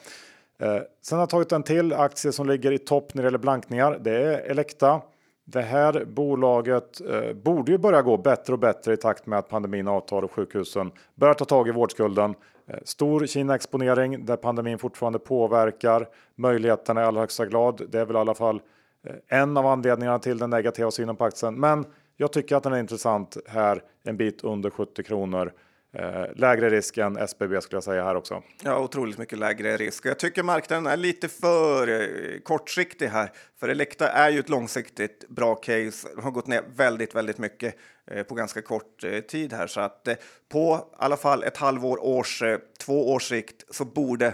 [0.63, 3.37] Eh, sen har jag tagit en till aktie som ligger i topp när det gäller
[3.37, 3.99] blankningar.
[4.01, 5.01] Det är Elekta.
[5.45, 9.49] Det här bolaget eh, borde ju börja gå bättre och bättre i takt med att
[9.49, 12.35] pandemin avtar och sjukhusen börjar ta tag i vårdskulden.
[12.67, 17.81] Eh, stor Kina-exponering där pandemin fortfarande påverkar möjligheterna i allra högsta grad.
[17.89, 18.61] Det är väl i alla fall
[19.07, 21.59] eh, en av anledningarna till den negativa synen på aktien.
[21.59, 21.85] Men
[22.17, 25.53] jag tycker att den är intressant här en bit under 70 kronor.
[25.95, 28.43] Eh, lägre risk än SBB skulle jag säga här också.
[28.63, 30.05] Ja, otroligt mycket lägre risk.
[30.05, 35.29] Jag tycker marknaden är lite för eh, kortsiktig här, för Elekta är ju ett långsiktigt
[35.29, 36.07] bra case.
[36.15, 37.75] De har gått ner väldigt, väldigt mycket
[38.07, 40.07] eh, på ganska kort tid här, så att
[40.49, 42.43] på i alla fall ett halvår, års,
[42.79, 44.33] två års sikt så borde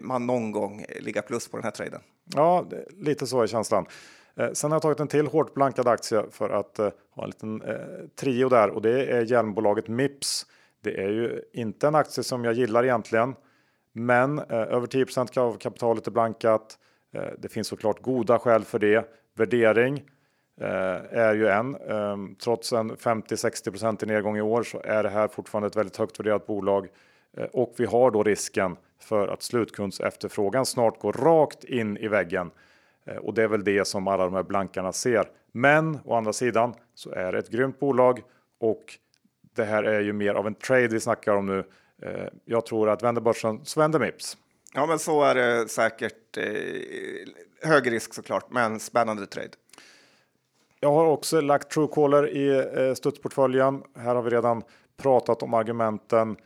[0.00, 2.00] man någon gång ligga plus på den här traden.
[2.34, 3.86] Ja, lite så är känslan.
[4.52, 6.78] Sen har jag tagit en till hårt blankad aktie för att
[7.14, 7.62] ha en liten
[8.20, 10.46] trio där och det är hjälmbolaget Mips.
[10.80, 13.34] Det är ju inte en aktie som jag gillar egentligen,
[13.92, 16.78] men eh, över 10 av kapitalet är blankat.
[17.12, 19.08] Eh, det finns såklart goda skäl för det.
[19.36, 20.04] Värdering
[20.60, 21.76] eh, är ju en.
[21.76, 25.96] Ehm, trots en 50-60 i nedgång i år så är det här fortfarande ett väldigt
[25.96, 26.88] högt värderat bolag
[27.36, 32.08] eh, och vi har då risken för att slutkunds efterfrågan snart går rakt in i
[32.08, 32.50] väggen.
[33.04, 35.28] Eh, och det är väl det som alla de här blankarna ser.
[35.52, 38.22] Men å andra sidan så är det ett grymt bolag
[38.58, 38.98] och
[39.60, 41.64] det här är ju mer av en trade vi snackar om nu.
[42.02, 44.36] Eh, jag tror att vänder börsen så vänder Mips.
[44.74, 46.36] Ja, men så är det säkert.
[46.36, 46.44] Eh,
[47.62, 49.50] hög risk såklart, men spännande trade.
[50.80, 53.82] Jag har också lagt Truecaller i eh, studsportföljen.
[53.96, 54.62] Här har vi redan
[54.96, 56.36] pratat om argumenten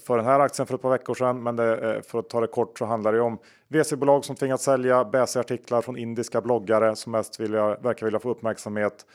[0.00, 1.42] för den här aktien för ett par veckor sedan.
[1.42, 5.04] Men det, för att ta det kort så handlar det om VC-bolag som tvingats sälja
[5.04, 9.06] BC-artiklar från indiska bloggare som mest vilja, verkar vilja få uppmärksamhet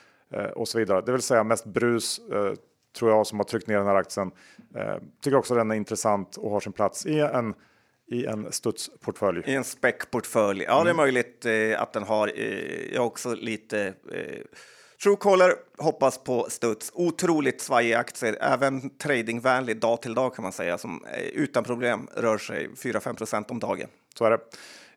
[0.56, 1.02] och så vidare.
[1.02, 2.22] Det vill säga mest brus
[2.96, 4.32] tror jag, som har tryckt ner den här aktien.
[4.76, 7.54] Eh, tycker också den är intressant och har sin plats i en
[8.08, 9.42] i en studsportfölj.
[9.46, 10.64] I en späckportfölj.
[10.64, 10.84] Ja, mm.
[10.84, 11.04] det är mm.
[11.04, 12.32] möjligt eh, att den har.
[12.36, 14.42] Eh, jag också lite eh,
[15.04, 16.92] Truecaller hoppas på studs.
[16.94, 22.08] Otroligt svajiga aktier, även tradingvänlig dag till dag kan man säga, som eh, utan problem
[22.16, 23.88] rör sig 4-5% om dagen.
[24.18, 24.40] Så är det.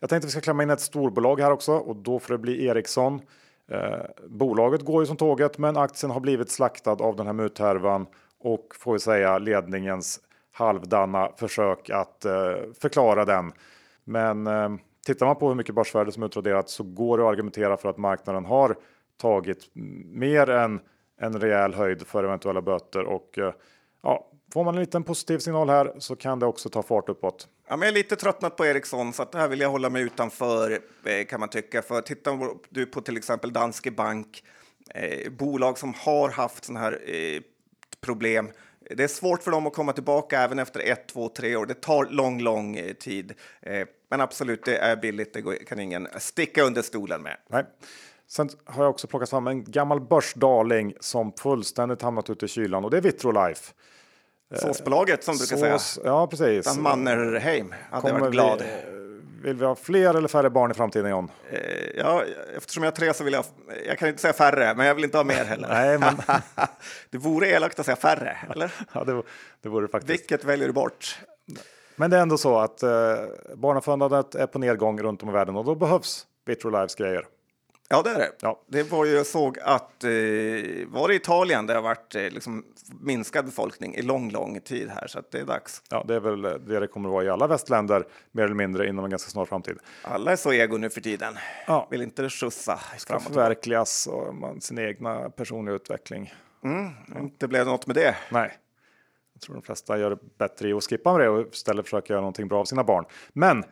[0.01, 2.39] Jag tänkte att vi ska klämma in ett storbolag här också och då får det
[2.39, 3.21] bli Ericsson.
[3.69, 8.07] Eh, bolaget går ju som tåget, men aktien har blivit slaktad av den här muthärvan
[8.41, 10.21] och får vi säga ledningens
[10.53, 13.53] halvdana försök att eh, förklara den.
[14.05, 14.71] Men eh,
[15.07, 17.99] tittar man på hur mycket börsvärde som utraderats så går det att argumentera för att
[17.99, 18.77] marknaden har
[19.17, 19.71] tagit
[20.05, 20.81] mer än
[21.21, 23.53] en rejäl höjd för eventuella böter och eh,
[24.03, 27.49] ja, Får man en liten positiv signal här så kan det också ta fart uppåt.
[27.69, 29.91] Ja, men jag är lite tröttnat på Ericsson så att det här vill jag hålla
[29.91, 31.83] mig utanför eh, kan man tycka.
[31.83, 34.45] För tittar du på till exempel Danske Bank,
[34.95, 37.41] eh, bolag som har haft sådana här eh,
[38.01, 38.51] problem.
[38.97, 41.67] Det är svårt för dem att komma tillbaka även efter ett, två, tre år.
[41.67, 43.35] Det tar lång, lång eh, tid.
[43.61, 45.33] Eh, men absolut, det är billigt.
[45.33, 47.37] Det kan ingen sticka under stolen med.
[47.49, 47.65] Nej.
[48.27, 52.85] Sen har jag också plockat fram en gammal börsdarling som fullständigt hamnat ute i kylan
[52.85, 53.75] och det är Vitrolife.
[54.55, 56.03] Såsbolaget som du brukar säga.
[56.05, 56.67] Ja, precis.
[56.67, 58.63] Dan Mannerheim hade Kommer varit glad.
[58.63, 61.31] Vi, vill vi ha fler eller färre barn i framtiden John?
[61.51, 61.61] Eh,
[61.97, 62.25] ja,
[62.57, 63.45] eftersom jag har tre så vill jag,
[63.87, 65.69] jag kan inte säga färre, men jag vill inte ha mer heller.
[65.69, 66.17] Nej, men...
[67.11, 68.75] det vore elakt att säga färre, eller?
[68.93, 69.23] ja, det,
[69.63, 70.11] det vore faktiskt.
[70.11, 71.19] Vilket väljer du bort?
[71.97, 72.91] Men det är ändå så att eh,
[73.57, 77.25] barnafödandet är på nedgång runt om i världen och då behövs Vitrolives grejer.
[77.91, 78.33] Ja, det är det.
[78.41, 78.63] Ja.
[78.67, 80.11] Det var ju, jag såg att eh,
[80.87, 82.65] var det Italien det har varit eh, liksom
[83.01, 85.83] minskad befolkning i lång, lång tid här, så att det är dags.
[85.91, 88.89] Ja, det är väl det det kommer att vara i alla västländer mer eller mindre
[88.89, 89.79] inom en ganska snar framtid.
[90.03, 91.39] Alla är så ego nu för tiden.
[91.67, 91.89] Ja.
[91.91, 93.35] Vill inte skjutsa Ska framåt.
[93.35, 96.35] förverkligas och man, sin egna personliga utveckling.
[97.21, 98.17] Inte blev det något med det.
[98.31, 98.53] Nej,
[99.35, 102.21] jag tror de flesta gör bättre i att skippa med det och istället försöka göra
[102.21, 103.05] någonting bra av sina barn.
[103.33, 103.65] Men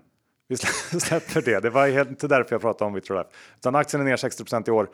[0.49, 0.57] vi
[1.01, 1.61] släpper det.
[1.61, 3.29] Det var inte därför jag pratade om Vitrolife.
[3.57, 4.89] Utan aktien är ner 60% i år.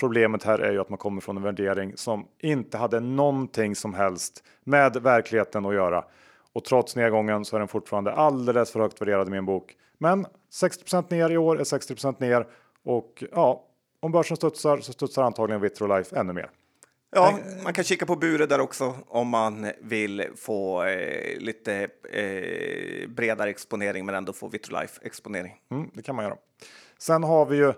[0.00, 3.94] Problemet här är ju att man kommer från en värdering som inte hade någonting som
[3.94, 6.04] helst med verkligheten att göra.
[6.52, 9.76] Och trots nedgången så är den fortfarande alldeles för högt värderad i min bok.
[9.98, 12.46] Men 60% ner i år är 60% ner
[12.84, 13.64] och ja,
[14.00, 16.50] om börsen studsar så studsar antagligen Vitrolife ännu mer.
[17.14, 23.08] Ja, man kan kika på Bure där också om man vill få eh, lite eh,
[23.08, 25.52] bredare exponering men ändå få Vitrolife-exponering.
[25.70, 26.36] Mm, det kan man göra.
[26.98, 27.74] Sen har vi ju, eh,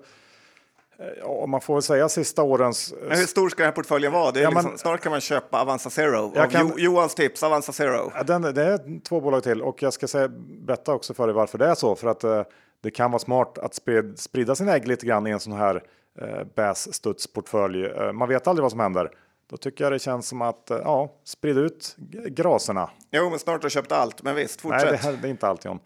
[1.20, 2.94] ja, man får väl säga sista årens.
[3.08, 4.30] Men hur stor ska den här portföljen vara?
[4.30, 6.32] Det är Ja, liksom, snart kan man köpa Avanza Zero.
[6.34, 8.12] Jag kan- Jo, Johans tips, Avanza Zero.
[8.14, 10.28] Ja, Den, det är två bolag till och jag ska säga,
[10.66, 11.94] berätta också för dig varför det är så.
[11.96, 12.42] För att eh,
[12.82, 15.82] det kan vara smart att sprid, sprida sin ägg lite grann i en sån här
[16.20, 17.84] eh, BAS-studsportfölj.
[17.86, 19.10] Eh, man vet aldrig vad som händer.
[19.46, 21.96] Då tycker jag det känns som att eh, ja, sprida ut
[22.28, 22.90] graserna.
[23.10, 24.22] Jo, men snart har du köpt allt.
[24.22, 24.90] Men visst, Nej, fortsätt.
[24.90, 25.80] det, här, det är inte alltid om.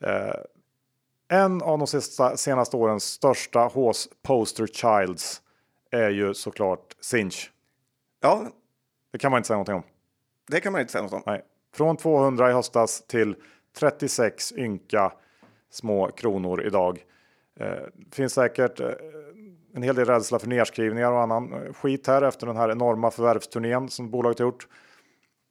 [0.00, 0.34] Eh,
[1.28, 5.42] en av de sista, senaste årens största hås poster childs
[5.90, 7.50] är ju såklart Sinch.
[8.20, 8.46] Ja,
[9.12, 9.82] Det kan man inte säga någonting om.
[10.48, 11.22] det kan man inte säga något om.
[11.26, 11.44] Nej.
[11.74, 13.36] Från 200 i höstas till
[13.78, 15.12] 36 ynka
[15.70, 17.04] små kronor idag.
[17.60, 17.72] Eh,
[18.12, 18.88] finns säkert eh,
[19.74, 23.10] en hel del rädsla för nedskrivningar och annan eh, skit här efter den här enorma
[23.10, 24.68] förvärvsturnén som bolaget har gjort.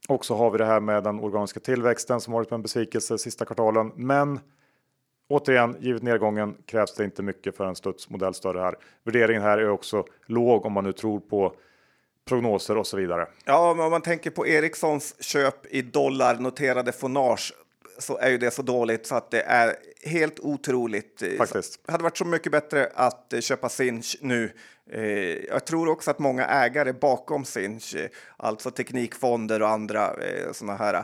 [0.10, 3.46] Och så har vi det här med den organiska tillväxten som varit en besvikelse sista
[3.46, 3.92] kvartalen.
[3.96, 4.40] Men
[5.30, 8.76] återigen, givet nedgången krävs det inte mycket för en studsmodell större här.
[9.04, 11.54] Värderingen här är också låg om man nu tror på
[12.26, 13.28] prognoser och så vidare.
[13.46, 17.54] Ja, men om man tänker på Ericssons köp i dollar noterade fonnage
[17.98, 21.22] så är ju det så dåligt så att det är helt otroligt.
[21.22, 21.80] Eh, Faktiskt.
[21.86, 24.54] Det hade varit så mycket bättre att eh, köpa Sinch nu.
[24.92, 25.02] Eh,
[25.48, 27.96] jag tror också att många ägare bakom Sinch,
[28.38, 30.16] alltså teknikfonder och andra
[30.52, 31.04] sådana här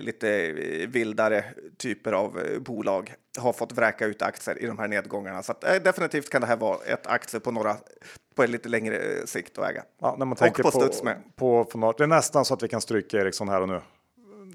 [0.00, 0.52] lite
[0.88, 1.44] vildare
[1.76, 5.42] typer av bolag, har fått vräka ut aktier i de här nedgångarna.
[5.42, 7.76] Så att, definitivt kan det här vara ett aktie på några
[8.34, 9.84] på en lite längre sikt att äga.
[10.00, 11.22] Ja, när man tänker på på, studs med.
[11.36, 11.94] på, Fonage.
[11.98, 13.80] Det är nästan så att vi kan stryka Ericsson här och nu.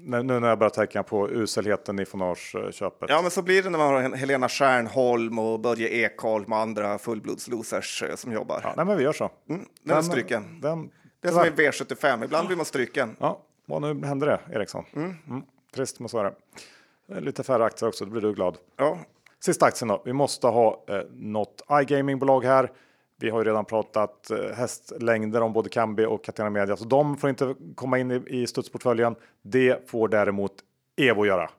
[0.06, 3.10] Nu, när jag börjar tänka på uselheten i Fonage-köpet.
[3.10, 6.98] Ja, men så blir det när man har Helena Stjärnholm och Börje Ekholm och andra
[6.98, 8.60] fullblodslosers eh, som jobbar.
[8.62, 9.30] Ja, nej, men vi gör så.
[9.48, 10.60] Mm, den är stryken.
[10.60, 10.90] Den,
[11.20, 13.16] Det är som i V75, ibland blir man stryken.
[13.20, 14.84] Ja, vad nu händer det, Ericsson?
[14.96, 15.42] Mm.
[15.74, 17.20] Trist, men så är det.
[17.20, 18.56] Lite färre aktier också, då blir du glad.
[18.76, 18.98] Ja,
[19.44, 20.02] Sista aktien då.
[20.04, 22.72] Vi måste ha eh, något iGaming-bolag här.
[23.20, 27.16] Vi har ju redan pratat eh, hästlängder om både Kambi och Catena Media, så de
[27.16, 29.16] får inte komma in i, i studsportföljen.
[29.42, 30.52] Det får däremot
[30.96, 31.50] Evo göra.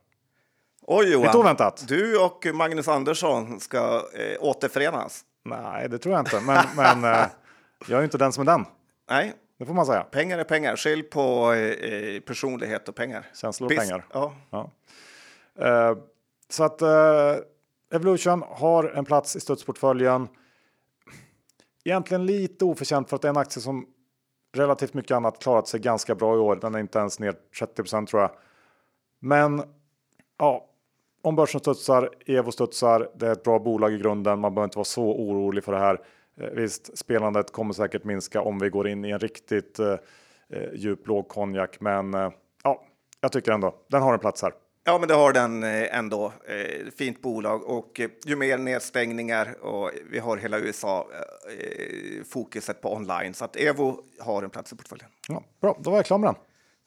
[0.81, 1.85] Oj Johan, Lite oväntat.
[1.87, 3.77] du och Magnus Andersson ska
[4.13, 5.21] eh, återförenas.
[5.45, 7.25] Nej, det tror jag inte, men, men eh,
[7.87, 8.65] jag är ju inte den som är den.
[9.09, 10.03] Nej, Det får man säga.
[10.03, 10.75] pengar är pengar.
[10.75, 13.25] Skilj på eh, eh, personlighet och pengar.
[13.33, 14.05] Känslor och Visst, pengar.
[14.13, 14.33] Ja.
[14.49, 14.71] Ja.
[15.59, 15.97] Eh,
[16.49, 17.35] så att eh,
[17.93, 20.27] Evolution har en plats i studsportföljen.
[21.85, 23.85] Egentligen lite oförtjänt för att det är en aktie som
[24.55, 26.55] relativt mycket annat klarat sig ganska bra i år.
[26.55, 28.31] Den är inte ens ner 30% tror jag.
[29.19, 29.63] Men
[30.37, 30.69] ja,
[31.21, 34.39] om börsen studsar, Evo studsar, det är ett bra bolag i grunden.
[34.39, 36.01] Man behöver inte vara så orolig för det här.
[36.37, 39.95] Eh, visst, spelandet kommer säkert minska om vi går in i en riktigt eh,
[40.49, 42.31] eh, djup lågkonjak, men eh,
[42.63, 42.83] ja,
[43.21, 44.53] jag tycker ändå den har en plats här.
[44.87, 46.33] Ja, men det har den eh, ändå.
[46.47, 51.07] Eh, fint bolag och eh, ju mer nedstängningar och vi har hela USA
[52.29, 55.09] fokuset på online så att Evo har en plats i portföljen.
[55.27, 56.35] Ja, bra, då var jag klar med den.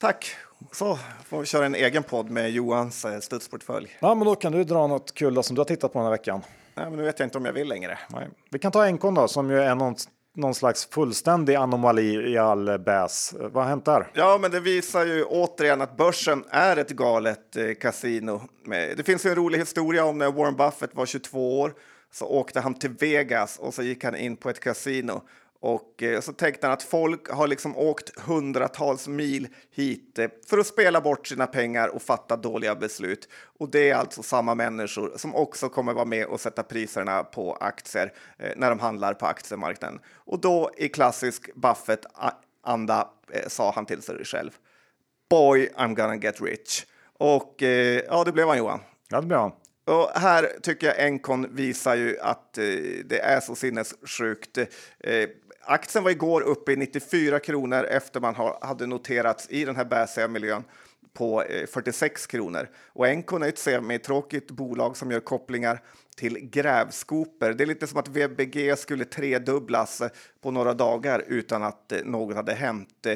[0.00, 0.36] Tack!
[0.72, 3.96] Så får vi köra en egen podd med Johans studsportfölj.
[4.00, 6.06] Ja, men då kan du dra något kul då, som du har tittat på den
[6.06, 6.42] här veckan.
[6.74, 7.98] Nej, men nu vet jag inte om jag vill längre.
[8.10, 8.28] Nej.
[8.50, 9.94] Vi kan ta Encon då, som ju är någon,
[10.38, 13.34] någon slags fullständig anomali i all bäs.
[13.38, 14.10] Vad har hänt där?
[14.14, 18.42] Ja, men det visar ju återigen att börsen är ett galet eh, kasino.
[18.96, 21.74] Det finns en rolig historia om när Warren Buffett var 22 år
[22.12, 25.22] så åkte han till Vegas och så gick han in på ett kasino
[25.60, 30.58] och eh, så tänkte han att folk har liksom åkt hundratals mil hit eh, för
[30.58, 33.28] att spela bort sina pengar och fatta dåliga beslut.
[33.58, 37.54] Och det är alltså samma människor som också kommer vara med och sätta priserna på
[37.54, 40.00] aktier eh, när de handlar på aktiemarknaden.
[40.14, 43.08] Och då i klassisk Buffett-anda
[43.46, 44.50] sa han till sig själv.
[45.30, 46.86] Boy, I'm gonna get rich.
[47.18, 47.62] Och
[48.06, 48.80] ja, det blev han Johan.
[49.08, 49.52] Ja, det blev han.
[49.88, 52.64] Och här tycker jag Encon visar ju att eh,
[53.04, 54.58] det är så sinnessjukt.
[54.58, 55.28] Eh,
[55.68, 60.28] aktien var igår uppe i 94 kronor efter man hade noterats i den här bäsiga
[60.28, 60.64] miljön
[61.12, 62.68] på eh, 46 kronor.
[62.92, 65.80] Och Encon är ett semitråkigt bolag som gör kopplingar
[66.16, 67.52] till grävskopor.
[67.52, 70.08] Det är lite som att VBG skulle tredubblas eh,
[70.42, 73.06] på några dagar utan att eh, något hade hänt.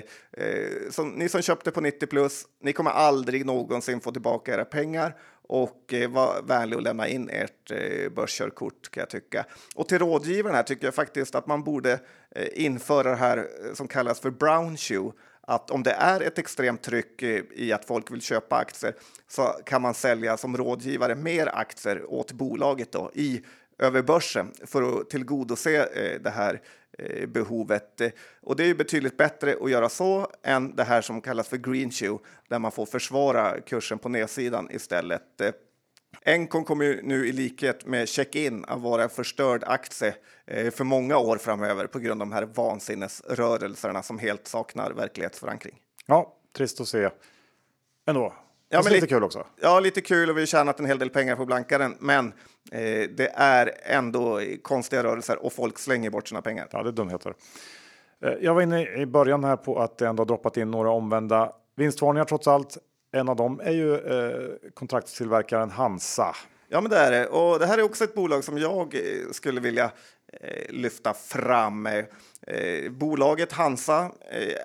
[0.90, 5.14] Så ni som köpte på 90 plus, ni kommer aldrig någonsin få tillbaka era pengar
[5.48, 9.46] och eh, var vänlig och lämna in ert eh, börskörkort kan jag tycka.
[9.74, 11.92] Och till rådgivaren här tycker jag faktiskt att man borde
[12.30, 16.82] eh, införa det här som kallas för brown shoe att om det är ett extremt
[16.82, 18.94] tryck i att folk vill köpa aktier
[19.28, 23.42] så kan man sälja som rådgivare mer aktier åt bolaget då, i
[23.78, 25.88] över börsen för att tillgodose
[26.20, 26.60] det här eh,
[26.98, 28.00] Eh, behovet.
[28.00, 31.48] Eh, och det är ju betydligt bättre att göra så än det här som kallas
[31.48, 35.40] för green shoe där man får försvara kursen på nedsidan istället.
[35.40, 35.52] Eh,
[36.24, 40.14] Encon kommer nu i likhet med check-in att vara en förstörd aktie
[40.46, 45.78] för många år framöver på grund av de här vansinnesrörelserna som helt saknar verklighetsförankring.
[46.06, 47.10] Ja, trist att se
[48.06, 48.34] ändå.
[48.74, 49.46] Ja, men lite, kul också.
[49.60, 51.96] Ja, lite kul och vi har tjänat en hel del pengar på blankaren.
[51.98, 52.26] Men
[52.72, 56.68] eh, det är ändå konstiga rörelser och folk slänger bort sina pengar.
[56.70, 57.34] Ja, det är dumheter.
[58.24, 60.90] Eh, jag var inne i början här på att det ändå har droppat in några
[60.90, 62.78] omvända vinstvarningar trots allt.
[63.12, 66.36] En av dem är ju eh, kontraktstillverkaren Hansa.
[66.68, 67.26] Ja, men det är det.
[67.26, 69.90] Och det här är också ett bolag som jag eh, skulle vilja
[70.40, 71.86] Eh, lyfta fram.
[71.86, 72.04] Eh,
[72.46, 74.12] eh, bolaget Hansa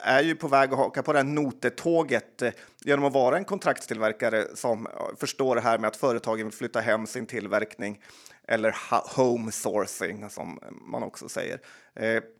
[0.01, 2.43] är ju på väg att haka på det här notetåget
[2.83, 4.87] genom att vara en kontraktstillverkare som
[5.19, 8.01] förstår det här med att företagen vill flytta hem sin tillverkning
[8.47, 8.75] eller
[9.15, 10.59] home sourcing som
[10.91, 11.59] man också säger.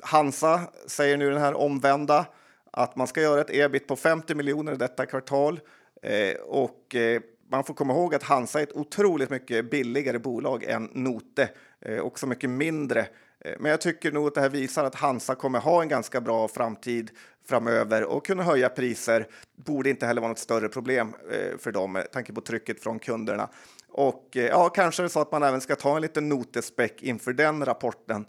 [0.01, 2.25] Hansa säger nu den här omvända
[2.71, 5.59] att man ska göra ett ebit på 50 miljoner detta kvartal
[6.45, 6.95] och
[7.51, 11.49] man får komma ihåg att Hansa är ett otroligt mycket billigare bolag än Note,
[11.81, 13.07] eh, också mycket mindre.
[13.39, 16.21] Eh, men jag tycker nog att det här visar att Hansa kommer ha en ganska
[16.21, 17.11] bra framtid
[17.45, 19.27] framöver och kunna höja priser.
[19.55, 22.99] Borde inte heller vara något större problem eh, för dem med tanke på trycket från
[22.99, 23.49] kunderna.
[23.89, 27.03] Och eh, ja, kanske är det så att man även ska ta en liten notespeck
[27.03, 28.25] inför den rapporten.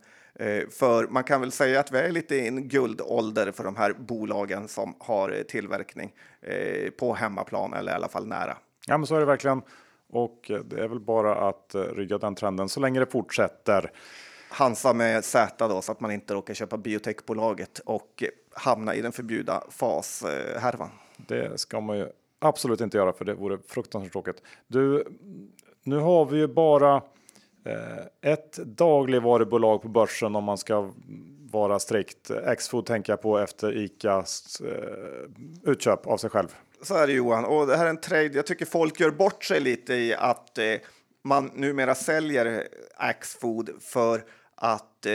[0.71, 3.93] För man kan väl säga att vi är lite i en guldålder för de här
[3.93, 6.13] bolagen som har tillverkning
[6.99, 8.57] på hemmaplan eller i alla fall nära.
[8.89, 9.63] Ja, men så är det verkligen.
[10.11, 13.93] Och det är väl bara att eh, rygga den trenden så länge det fortsätter.
[14.51, 19.13] Hansa med Z då så att man inte råkar köpa biotechbolaget och hamna i den
[19.13, 20.91] förbjudna fashärvan.
[21.17, 24.43] Det ska man ju absolut inte göra för det vore fruktansvärt tråkigt.
[24.67, 25.05] Du,
[25.83, 27.03] nu har vi ju bara
[27.69, 30.91] Eh, ett dagligvarubolag på börsen om man ska
[31.51, 32.31] vara strikt.
[32.59, 36.49] Xfood tänker jag på efter Icas eh, utköp av sig själv.
[36.83, 38.31] Så är det Johan och det här är en trade.
[38.33, 40.75] Jag tycker folk gör bort sig lite i att eh,
[41.25, 45.13] man numera säljer Axfood för att eh,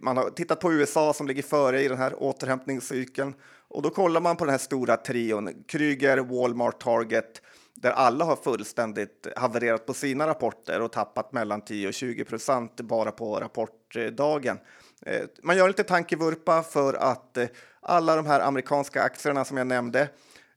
[0.00, 3.34] man har tittat på USA som ligger före i den här återhämtningscykeln
[3.68, 7.42] och då kollar man på den här stora trion Kryger, Walmart, Target
[7.74, 12.80] där alla har fullständigt havererat på sina rapporter och tappat mellan 10 och 20 procent
[12.80, 14.58] bara på rapportdagen.
[15.06, 17.46] Eh, man gör lite tankevurpa för att eh,
[17.80, 20.08] alla de här amerikanska aktierna som jag nämnde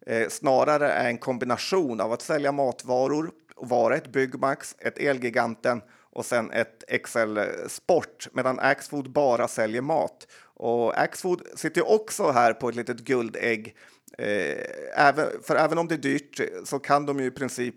[0.05, 5.81] eh, snarare är en kombination av att sälja matvaror och vara ett Byggmax, ett Elgiganten
[6.11, 10.27] och sen ett Excel eh, Sport, medan Axfood bara säljer mat.
[10.55, 13.75] Och Axfood sitter också här på ett litet guldägg
[14.17, 17.75] Eh, även, för även om det är dyrt eh, så kan de ju i princip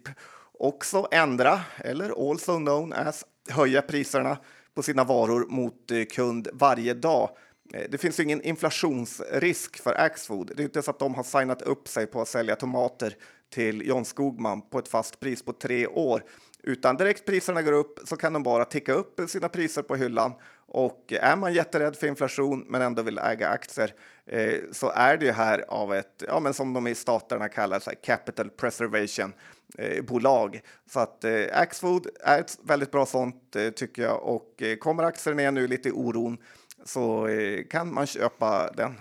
[0.52, 4.38] också ändra, eller also known as, höja priserna
[4.74, 7.30] på sina varor mot eh, kund varje dag.
[7.74, 10.52] Eh, det finns ingen inflationsrisk för Axfood.
[10.56, 13.16] Det är inte så att de har signat upp sig på att sälja tomater
[13.50, 16.22] till John Skogman på ett fast pris på tre år,
[16.62, 20.32] utan direkt priserna går upp så kan de bara ticka upp sina priser på hyllan
[20.68, 23.94] och är man jätterädd för inflation men ändå vill äga aktier
[24.26, 27.78] eh, så är det ju här av ett, ja, men som de i staterna kallar
[27.78, 29.32] så capital preservation
[29.78, 30.60] eh, bolag.
[30.90, 35.02] Så att eh, Axfood är ett väldigt bra sånt eh, tycker jag och eh, kommer
[35.02, 36.38] aktien ner nu lite i oron
[36.86, 38.94] så eh, kan man köpa den.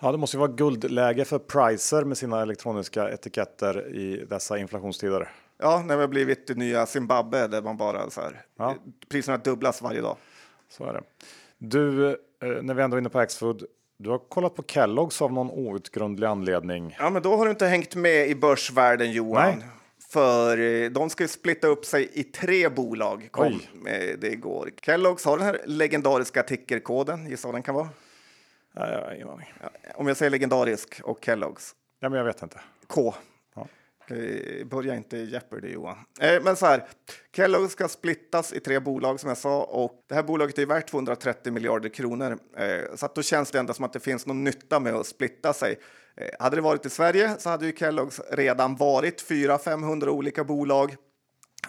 [0.00, 5.28] Ja, det måste ju vara guldläge för Pricer med sina elektroniska etiketter i dessa inflationstider.
[5.58, 8.74] Ja, när vi har blivit det nya Zimbabwe där man bara så här, ja.
[9.08, 10.16] priserna dubblas varje dag.
[10.68, 11.02] Så är det.
[11.58, 12.16] Du, eh,
[12.62, 13.64] när vi ändå är inne på Axfood.
[13.96, 16.96] Du har kollat på Kelloggs av någon outgrundlig anledning.
[16.98, 19.58] Ja, men då har du inte hängt med i börsvärlden Johan.
[19.58, 19.68] Nej.
[20.12, 23.28] För eh, de ska ju splitta upp sig i tre bolag.
[23.30, 24.70] Kom med det igår.
[24.82, 27.26] Kelloggs har den här legendariska tickerkoden.
[27.26, 27.88] Gissa vad den kan vara?
[28.72, 29.52] Nej, jag har ingen aning.
[29.94, 31.74] Om jag säger legendarisk och Kelloggs.
[32.00, 32.60] Ja, men jag vet inte.
[32.86, 33.14] K.
[34.06, 35.96] Eh, börja inte Jeopardy Johan.
[36.20, 36.88] Eh, men så här,
[37.36, 40.90] Kellogg ska splittas i tre bolag som jag sa och det här bolaget är värt
[40.90, 42.38] 230 miljarder kronor.
[42.56, 45.06] Eh, så att då känns det ändå som att det finns någon nytta med att
[45.06, 45.78] splitta sig.
[46.16, 50.96] Eh, hade det varit i Sverige så hade ju Kelloggs redan varit 400-500 olika bolag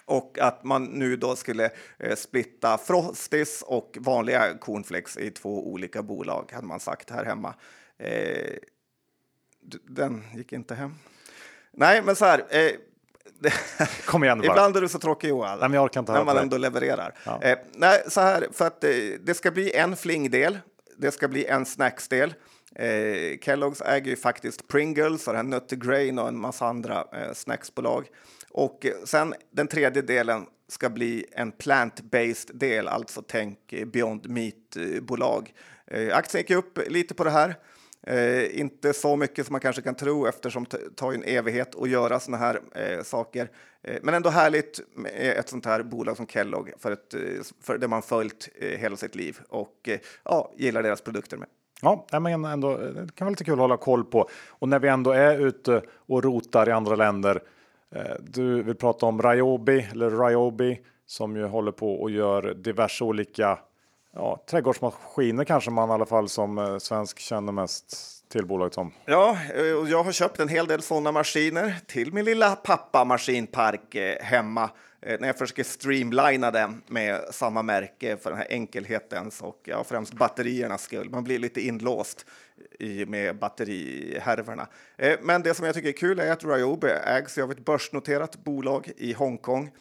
[0.06, 1.70] och att man nu då skulle
[2.00, 7.56] eh, splitta Frostis och vanliga cornflakes i två olika bolag, hade man sagt här hemma.
[8.00, 8.54] Eh,
[9.88, 10.96] den gick inte hem.
[11.72, 12.44] Nej, men så här.
[14.06, 14.48] Kom igen bara.
[14.48, 15.60] Ibland är du så tråkig Johan.
[15.60, 17.14] Nej, men jag orkar inte när man ändå levererar.
[17.26, 17.56] Ja.
[17.72, 18.82] Nej, så här, för att
[19.20, 20.60] det ska bli en flingdel.
[20.98, 22.34] Det ska bli en snacksdel.
[22.76, 28.07] Eh, Kelloggs äger ju faktiskt Pringles och Nutty-Grain och en massa andra eh, snacksbolag.
[28.51, 34.30] Och eh, sen den tredje delen ska bli en plant-based del, alltså tänk eh, Beyond
[34.30, 35.53] Meat-bolag.
[35.88, 37.55] Eh, eh, aktien gick upp lite på det här.
[38.07, 41.89] Eh, inte så mycket som man kanske kan tro eftersom det tar en evighet att
[41.89, 43.49] göra såna här eh, saker.
[43.84, 47.21] Eh, men ändå härligt med ett sånt här bolag som Kellogg för, ett, eh,
[47.61, 49.89] för det man följt eh, hela sitt liv och
[50.24, 51.47] ja, gillar deras produkter med.
[51.84, 54.30] Ja, men ändå, det kan vara lite kul att hålla koll på.
[54.50, 57.44] Och när vi ändå är ute och rotar i andra länder.
[57.96, 63.04] Eh, du vill prata om Ryobi eller Ryobi som ju håller på och gör diverse
[63.04, 63.60] olika
[64.14, 68.92] ja, trädgårdsmaskiner kanske man i alla fall som eh, svensk känner mest till bolaget som.
[69.06, 73.06] Ja, eh, och jag har köpt en hel del sådana maskiner till min lilla pappa
[73.06, 74.70] maskinpark eh, hemma
[75.02, 79.84] eh, när jag försöker streamlina den med samma märke för den här enkelhetens och ja,
[79.84, 81.10] främst batteriernas skull.
[81.10, 82.26] Man blir lite inlåst
[82.80, 84.68] i, med batterihärvorna.
[85.22, 88.92] Men det som jag tycker är kul är att Ryobi ägs av ett börsnoterat bolag
[88.98, 89.72] i Hongkong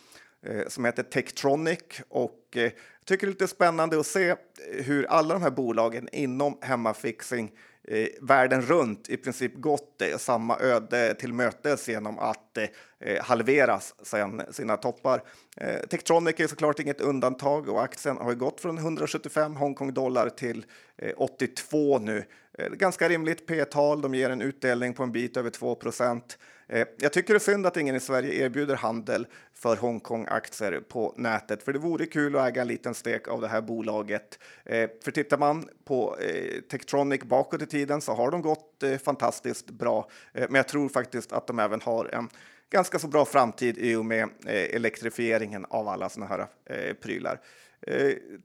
[0.69, 1.79] som heter Tektronic
[2.09, 2.73] och jag
[3.05, 4.35] tycker det är lite spännande att se
[4.73, 7.53] hur alla de här bolagen inom hemmafixing
[7.89, 13.95] eh, världen runt i princip gått eh, samma öde till mötes genom att eh, halveras
[14.03, 15.23] sen sina toppar.
[15.57, 20.65] Eh, Tektronic är såklart inget undantag och aktien har gått från 175 Hongkong dollar till
[20.99, 22.25] eh, 82 nu.
[22.59, 24.01] Eh, ganska rimligt P-tal.
[24.01, 26.39] De ger en utdelning på en bit över 2 procent.
[26.69, 31.15] Eh, jag tycker det är synd att ingen i Sverige erbjuder handel för Hongkong-aktier på
[31.17, 34.39] nätet, för det vore kul att äga en liten stek av det här bolaget.
[34.65, 39.71] Eh, för tittar man på eh, Tektronic bakåt i tiden så har de gått fantastiskt
[39.71, 42.29] bra, men jag tror faktiskt att de även har en
[42.71, 46.47] ganska så bra framtid i och med elektrifieringen av alla sådana här
[46.95, 47.41] prylar.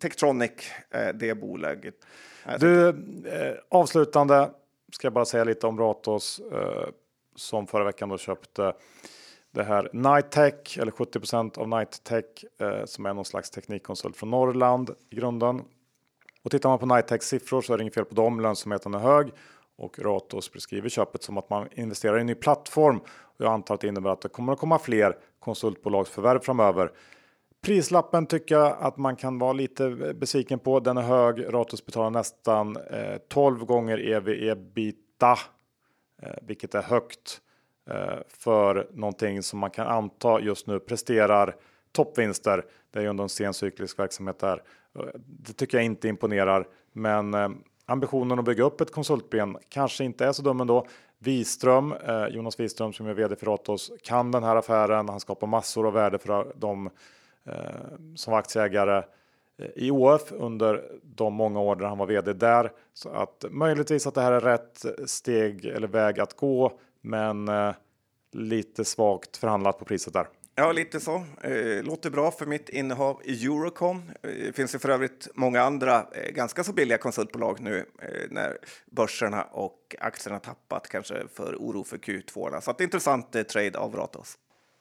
[0.02, 0.52] Tektronic,
[1.14, 1.96] det bolaget.
[2.60, 2.96] Du,
[3.70, 4.50] avslutande
[4.94, 6.42] ska jag bara säga lite om Ratos
[7.38, 8.74] som förra veckan då köpte
[9.52, 10.38] det här Night
[10.78, 15.62] eller 70% av Night eh, som är någon slags teknikkonsult från Norrland i grunden.
[16.44, 18.40] Och tittar man på Night siffror så är det inget fel på dem.
[18.40, 19.32] Lönsamheten är hög
[19.78, 22.98] och Ratos beskriver köpet som att man investerar i en ny plattform.
[23.08, 26.92] Och jag antar att det innebär att det kommer att komma fler konsultbolagsförvärv framöver.
[27.62, 30.80] Prislappen tycker jag att man kan vara lite besviken på.
[30.80, 31.54] Den är hög.
[31.54, 35.38] Ratos betalar nästan eh, 12 gånger ev ebita
[36.22, 37.42] Eh, vilket är högt
[37.90, 41.56] eh, för någonting som man kan anta just nu presterar
[41.92, 42.66] toppvinster.
[42.92, 44.64] Det är ju ändå en sencyklisk verksamhet där.
[44.96, 47.50] Eh, det tycker jag inte imponerar, men eh,
[47.86, 50.88] ambitionen att bygga upp ett konsultben kanske inte är så dum ändå.
[51.20, 51.94] Wiström,
[52.30, 55.10] Jonas Wiström som är vd för Ratos, kan den här affären.
[55.10, 56.90] Han skapar massor av värde för dem
[58.16, 59.04] som aktieägare
[59.76, 62.72] i OF under de många år där han var vd där.
[62.94, 67.74] Så att möjligtvis att det här är rätt steg eller väg att gå, men eh,
[68.32, 70.28] lite svagt förhandlat på priset där.
[70.56, 71.24] Ja, lite så.
[71.42, 74.04] Eh, låter bra för mitt innehav i Eurocom.
[74.24, 78.28] Eh, det finns ju för övrigt många andra eh, ganska så billiga konsultbolag nu eh,
[78.30, 78.58] när
[78.92, 82.62] börserna och aktierna tappat kanske för oro för Q2.
[82.62, 84.38] Så att det är intressant eh, trade av Ratos.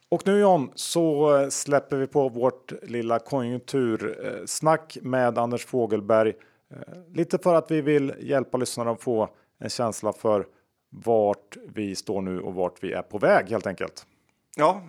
[0.09, 6.32] Och nu John så eh, släpper vi på vårt lilla konjunktursnack med Anders Fogelberg.
[6.70, 9.28] Eh, lite för att vi vill hjälpa lyssnarna att få
[9.59, 10.46] en känsla för
[10.90, 14.07] vart vi står nu och vart vi är på väg helt enkelt.
[14.57, 14.82] Ja,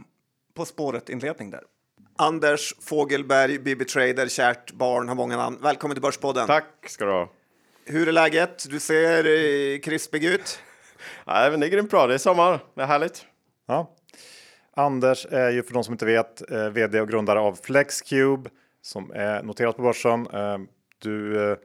[0.53, 1.63] På spåret inledning där.
[2.15, 5.57] Anders Fogelberg, BB Trader, kärt barn, har många namn.
[5.61, 6.47] Välkommen till Börspodden.
[6.47, 7.29] Tack ska du ha.
[7.85, 8.69] Hur är läget?
[8.69, 10.59] Du ser eh, krispig ut.
[11.25, 12.07] Nej, men det är grymt bra.
[12.07, 12.59] Det är sommar.
[12.73, 13.25] Det är härligt.
[13.67, 13.96] Ja,
[14.77, 18.49] Anders är ju för de som inte vet eh, vd och grundare av Flexcube
[18.81, 20.27] som är noterat på börsen.
[20.33, 20.57] Eh,
[20.97, 21.57] du, eh,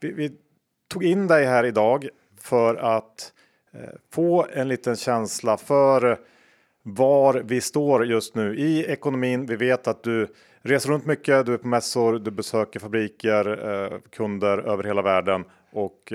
[0.00, 0.32] vi, vi,
[0.88, 2.08] tog in dig här idag
[2.40, 3.32] för att
[4.12, 6.18] få en liten känsla för
[6.82, 9.46] var vi står just nu i ekonomin.
[9.46, 10.28] Vi vet att du
[10.62, 16.12] reser runt mycket, du är på mässor, du besöker fabriker, kunder över hela världen och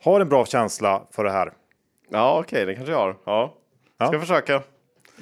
[0.00, 1.52] har en bra känsla för det här.
[2.08, 3.16] Ja, okej, okay, det kanske jag har.
[3.24, 3.54] Ja,
[3.96, 4.20] ska ja.
[4.20, 4.62] försöka.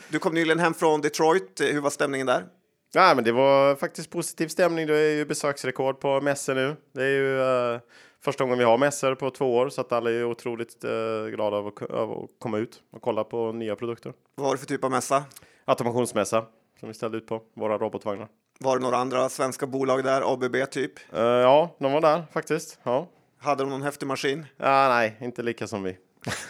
[0.08, 1.60] Du kom nyligen hem från Detroit.
[1.60, 2.44] Hur var stämningen där?
[2.92, 4.86] Ja, men det var faktiskt positiv stämning.
[4.86, 6.76] Det är ju besöksrekord på mässor nu.
[6.92, 7.80] Det är ju uh,
[8.24, 11.56] första gången vi har mässor på två år så att alla är otroligt uh, glada
[11.56, 14.12] av att, av att, komma ut och kolla på nya produkter.
[14.34, 15.24] Vad var det för typ av mässa?
[15.64, 16.44] Automationsmässa
[16.80, 18.28] som vi ställde ut på våra robotvagnar.
[18.60, 20.32] Var det några andra svenska bolag där?
[20.32, 20.92] ABB typ?
[21.14, 22.78] Uh, ja, de var där faktiskt.
[22.82, 23.08] Ja.
[23.38, 24.46] Hade de någon häftig maskin?
[24.56, 25.96] Ja, nej, inte lika som vi.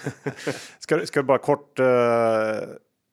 [0.78, 1.80] ska, ska du bara kort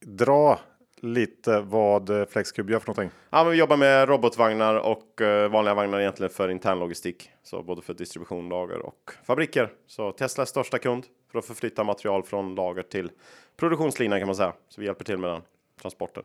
[0.05, 0.59] dra
[1.01, 3.19] lite vad eh, Flexcube gör för någonting?
[3.29, 7.63] Ja, men vi jobbar med robotvagnar och eh, vanliga vagnar egentligen för intern logistik, så
[7.63, 9.69] både för distribution, lager och fabriker.
[9.87, 13.11] Så Tesla är största kund för att förflytta material från lager till
[13.57, 14.53] produktionslinan kan man säga.
[14.69, 15.41] Så vi hjälper till med den
[15.81, 16.23] transporten.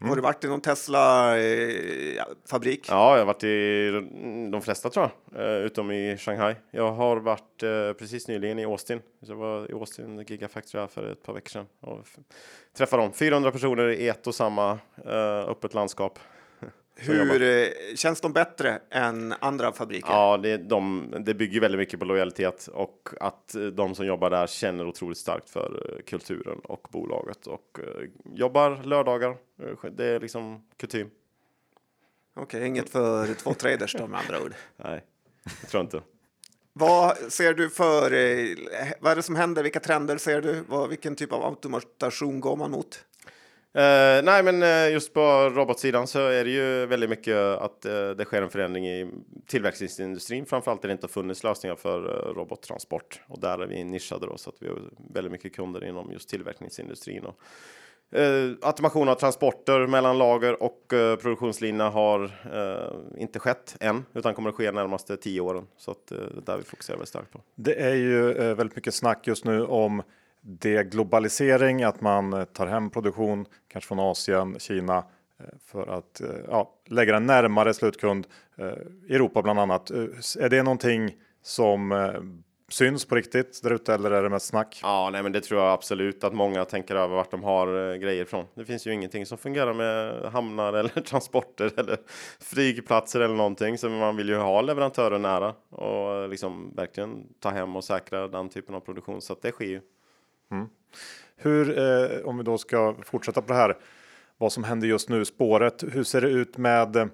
[0.00, 0.08] Mm.
[0.08, 2.88] Har du varit i någon Tesla-fabrik?
[2.88, 3.90] Eh, ja, jag har varit i
[4.52, 6.54] de flesta tror jag, eh, utom i Shanghai.
[6.70, 9.00] Jag har varit eh, precis nyligen i Austin.
[9.20, 12.06] Jag var i Austin Gigafactory för ett par veckor sedan och
[12.76, 13.12] träffade dem.
[13.12, 14.78] 400 personer i ett och samma
[15.46, 16.18] öppet landskap.
[17.00, 20.08] Hur eh, känns de bättre än andra fabriker?
[20.08, 24.46] Ja, det, de, det bygger väldigt mycket på lojalitet och att de som jobbar där
[24.46, 27.78] känner otroligt starkt för eh, kulturen och bolaget och
[28.34, 29.36] jobbar lördagar.
[29.90, 31.10] Det är liksom kutym.
[32.34, 34.54] Okej, okay, inget för två traders då med andra ord.
[34.76, 35.04] Nej,
[35.60, 36.02] jag tror inte.
[36.72, 38.10] Vad ser du för,
[39.02, 42.56] vad är det som händer, vilka trender ser du, vad, vilken typ av automation går
[42.56, 43.04] man mot?
[43.78, 48.10] Uh, nej, men uh, just på robotsidan så är det ju väldigt mycket att uh,
[48.10, 49.10] det sker en förändring i
[49.46, 50.46] tillverkningsindustrin.
[50.46, 52.00] Framförallt där det inte funnits lösningar för
[52.34, 54.78] robottransport och där är vi nischade då så att vi har
[55.14, 57.24] väldigt mycket kunder inom just tillverkningsindustrin.
[57.24, 57.40] Och,
[58.62, 62.30] automation av transporter mellan lager och produktionslina har
[63.18, 66.56] inte skett än utan kommer att ske närmaste tio åren så att det är där
[66.56, 67.40] vi fokuserar väldigt starkt på.
[67.54, 70.02] Det är ju väldigt mycket snack just nu om
[70.40, 76.20] det globalisering att man eh, tar hem produktion, kanske från Asien, Kina, eh, för att
[76.20, 78.26] eh, ja, lägga den närmare slutkund,
[79.08, 79.90] Europa bland annat.
[79.90, 81.94] Är det någonting som
[82.68, 84.80] syns på riktigt där ute eller är det mest snack?
[84.82, 88.24] Ja, nej, men det tror jag absolut att många tänker över vart de har grejer
[88.24, 88.44] från.
[88.54, 91.98] Det finns ju ingenting som fungerar med hamnar eller transporter eller
[92.40, 97.76] flygplatser eller någonting, så man vill ju ha leverantörer nära och liksom verkligen ta hem
[97.76, 99.80] och säkra den typen av produktion så att det sker ju.
[100.50, 100.68] Mm.
[101.36, 103.76] Hur, eh, om vi då ska fortsätta på det här,
[104.38, 105.84] vad som händer just nu, spåret.
[105.92, 107.08] Hur ser det ut med eh,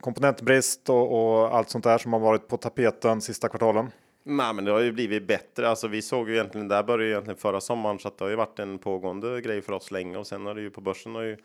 [0.00, 3.90] komponentbrist och, och, allt sånt där som har varit på tapeten sista kvartalen?
[4.24, 5.68] Nej, men det har ju blivit bättre.
[5.68, 8.30] Alltså, vi såg ju egentligen, där började ju egentligen förra sommaren, så att det har
[8.30, 11.14] ju varit en pågående grej för oss länge och sen har det ju på börsen
[11.14, 11.36] har ju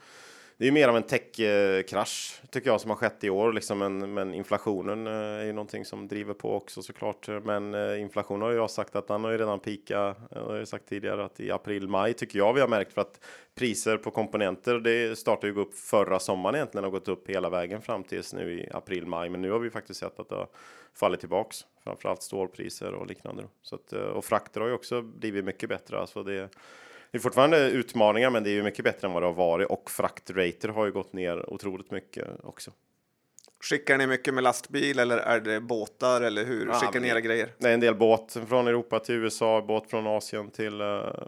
[0.59, 4.13] det är mer av en techkrasch tycker jag som har skett i år, liksom en,
[4.13, 7.27] men inflationen eh, är ju någonting som driver på också såklart.
[7.43, 10.07] Men eh, inflationen har jag sagt att den har ju redan pika.
[10.07, 12.93] Eh, jag har ju sagt tidigare att i april, maj tycker jag vi har märkt
[12.93, 17.07] för att priser på komponenter, det startade ju gå upp förra sommaren egentligen och gått
[17.07, 19.29] upp hela vägen fram tills nu i april, maj.
[19.29, 20.47] Men nu har vi faktiskt sett att det har
[20.93, 23.43] fallit tillbaks, framförallt stålpriser och liknande.
[23.61, 25.99] Så att, och frakter har ju också blivit mycket bättre.
[25.99, 26.49] Alltså det
[27.11, 29.67] det är fortfarande utmaningar, men det är ju mycket bättre än vad det har varit
[29.67, 32.71] och fraktrater har ju gått ner otroligt mycket också.
[33.59, 37.21] Skickar ni mycket med lastbil eller är det båtar eller hur ja, skickar ni era
[37.21, 37.49] grejer?
[37.57, 41.27] Det är en del båt från Europa till USA, båt från Asien till uh,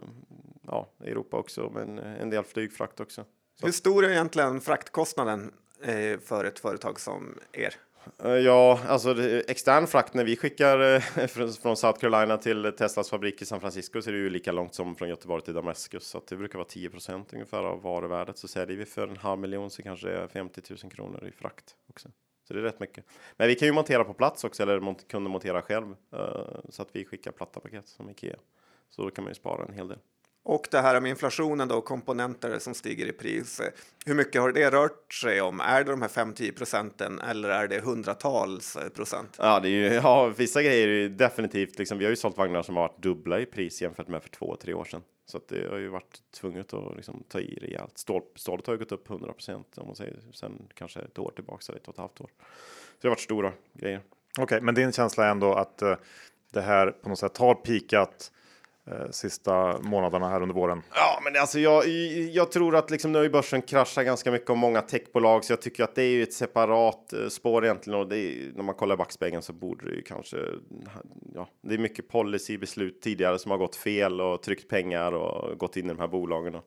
[0.66, 3.24] ja, Europa också, men en del flygfrakt också.
[3.60, 3.66] Så.
[3.66, 5.52] Hur stor är egentligen fraktkostnaden
[5.82, 7.74] eh, för ett företag som er?
[8.24, 11.26] Eh, ja, alltså extern frakt när vi skickar eh,
[11.62, 14.74] från South Carolina till Teslas fabrik i San Francisco så är det ju lika långt
[14.74, 16.06] som från Göteborg till Damaskus.
[16.06, 18.38] Så det brukar vara 10% ungefär av varuvärdet.
[18.38, 21.32] Så säljer vi för en halv miljon så kanske det är 50 000 kronor i
[21.32, 22.08] frakt också.
[22.48, 23.04] Så det är rätt mycket.
[23.36, 26.88] Men vi kan ju montera på plats också eller kunde montera själv eh, så att
[26.92, 28.36] vi skickar platta paket som Ikea.
[28.90, 29.98] Så då kan man ju spara en hel del.
[30.42, 33.60] Och det här med inflationen då, komponenter som stiger i pris.
[34.06, 35.60] Hur mycket har det rört sig om?
[35.60, 39.36] Är det de här 5-10 procenten eller är det hundratals procent?
[39.38, 41.98] Ja, det är ju, ja, vissa grejer är ju definitivt liksom.
[41.98, 44.56] Vi har ju sålt vagnar som har varit dubbla i pris jämfört med för två,
[44.56, 45.02] tre år sedan.
[45.26, 47.98] Så att det har ju varit tvunget att liksom ta i rejält.
[47.98, 51.32] Stål, stålet har ju gått upp 100 procent om man säger sen kanske ett år
[51.34, 52.30] tillbaka eller ett och ett halvt år.
[52.36, 54.00] Så det har varit stora grejer.
[54.30, 55.94] Okej, okay, men din känsla är ändå att uh,
[56.52, 58.39] det här på något sätt har pikat Eh,
[58.90, 60.82] Eh, sista månaderna här under våren?
[60.94, 61.88] Ja, men alltså jag,
[62.32, 65.52] jag tror att liksom nu har ju börsen kraschat ganska mycket och många techbolag, så
[65.52, 68.00] jag tycker att det är ju ett separat eh, spår egentligen.
[68.00, 70.36] Och det är, när man kollar i backspegeln så borde det ju kanske.
[71.34, 75.76] Ja, det är mycket policybeslut tidigare som har gått fel och tryckt pengar och gått
[75.76, 76.54] in i de här bolagen.
[76.54, 76.64] Och,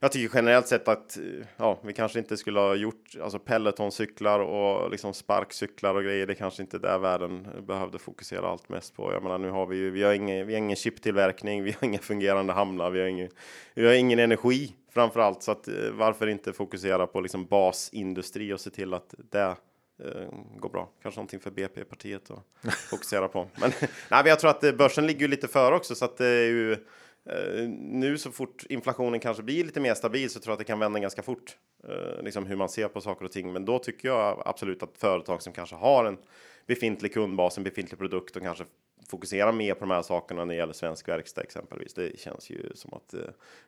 [0.00, 1.18] jag tycker generellt sett att
[1.56, 6.26] ja, vi kanske inte skulle ha gjort alltså Peloton-cyklar och liksom sparkcyklar och grejer.
[6.26, 9.12] Det kanske inte är där världen behövde fokusera allt mest på.
[9.12, 11.88] Jag menar, nu har vi ju, vi har ingen, vi har ingen chiptillverkning, vi har
[11.88, 13.28] inga fungerande hamnar, vi har ingen,
[13.74, 15.42] vi har ingen energi framför allt.
[15.42, 19.56] Så att, eh, varför inte fokusera på liksom basindustri och se till att det
[20.04, 20.90] eh, går bra.
[21.02, 23.48] Kanske någonting för BP-partiet att fokusera på.
[23.60, 23.72] Men,
[24.10, 26.46] nej, jag tror att eh, börsen ligger ju lite före också, så att det är
[26.46, 26.76] ju
[27.30, 30.64] Eh, nu så fort inflationen kanske blir lite mer stabil så tror jag att det
[30.64, 31.56] kan vända ganska fort.
[31.88, 33.52] Eh, liksom hur man ser på saker och ting.
[33.52, 36.18] Men då tycker jag absolut att företag som kanske har en
[36.66, 38.64] befintlig kundbas, en befintlig produkt och kanske
[39.10, 41.94] fokusera mer på de här sakerna när det gäller svensk verkstad exempelvis.
[41.94, 43.20] Det känns ju som att eh,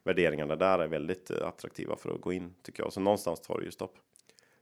[0.05, 2.93] värderingarna där är väldigt eh, attraktiva för att gå in tycker jag.
[2.93, 3.95] Så någonstans tar det ju stopp.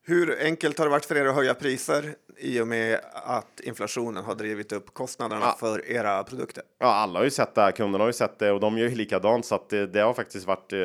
[0.02, 4.24] Hur enkelt har det varit för er att höja priser i och med att inflationen
[4.24, 5.56] har drivit upp kostnaderna ja.
[5.60, 6.62] för era produkter?
[6.78, 7.70] Ja, alla har ju sett det här.
[7.70, 10.14] Kunderna har ju sett det och de gör ju likadant så att det, det har
[10.14, 10.78] faktiskt varit eh,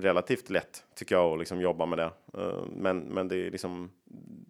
[0.00, 2.10] relativt lätt tycker jag att liksom jobba med det.
[2.38, 3.90] Eh, men, men det är liksom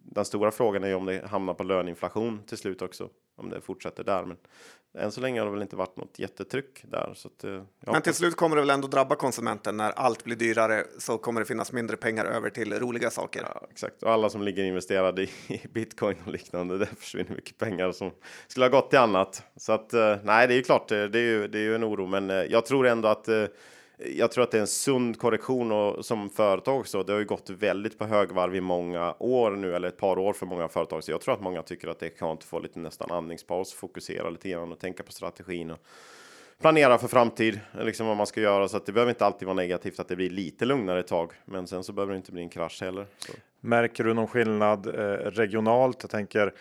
[0.03, 3.09] den stora frågan är ju om det hamnar på löneinflation till slut också,
[3.41, 4.25] om det fortsätter där.
[4.25, 4.37] Men
[4.97, 7.13] än så länge har det väl inte varit något jättetryck där.
[7.15, 10.35] Så att, eh, Men till slut kommer det väl ändå drabba konsumenten när allt blir
[10.35, 13.41] dyrare så kommer det finnas mindre pengar över till roliga saker.
[13.55, 15.29] Ja, exakt, och alla som ligger investerade i
[15.73, 18.11] bitcoin och liknande, det försvinner mycket pengar som
[18.47, 19.43] skulle ha gått till annat.
[19.55, 21.83] Så att eh, nej, det är ju klart, det är ju, det är ju en
[21.83, 23.27] oro, men eh, jag tror ändå att
[24.05, 27.03] jag tror att det är en sund korrektion och som företag också.
[27.03, 30.33] Det har ju gått väldigt på högvarv i många år nu, eller ett par år
[30.33, 31.03] för många företag.
[31.03, 33.73] Så jag tror att många tycker att det är skönt att få lite nästan andningspaus,
[33.73, 35.79] fokusera lite grann och tänka på strategin och
[36.61, 38.67] planera för framtid, liksom vad man ska göra.
[38.67, 41.31] Så att det behöver inte alltid vara negativt att det blir lite lugnare ett tag,
[41.45, 43.07] men sen så behöver det inte bli en krasch heller.
[43.17, 43.33] Så.
[43.59, 44.91] Märker du någon skillnad eh,
[45.31, 45.97] regionalt?
[46.01, 46.53] Jag tänker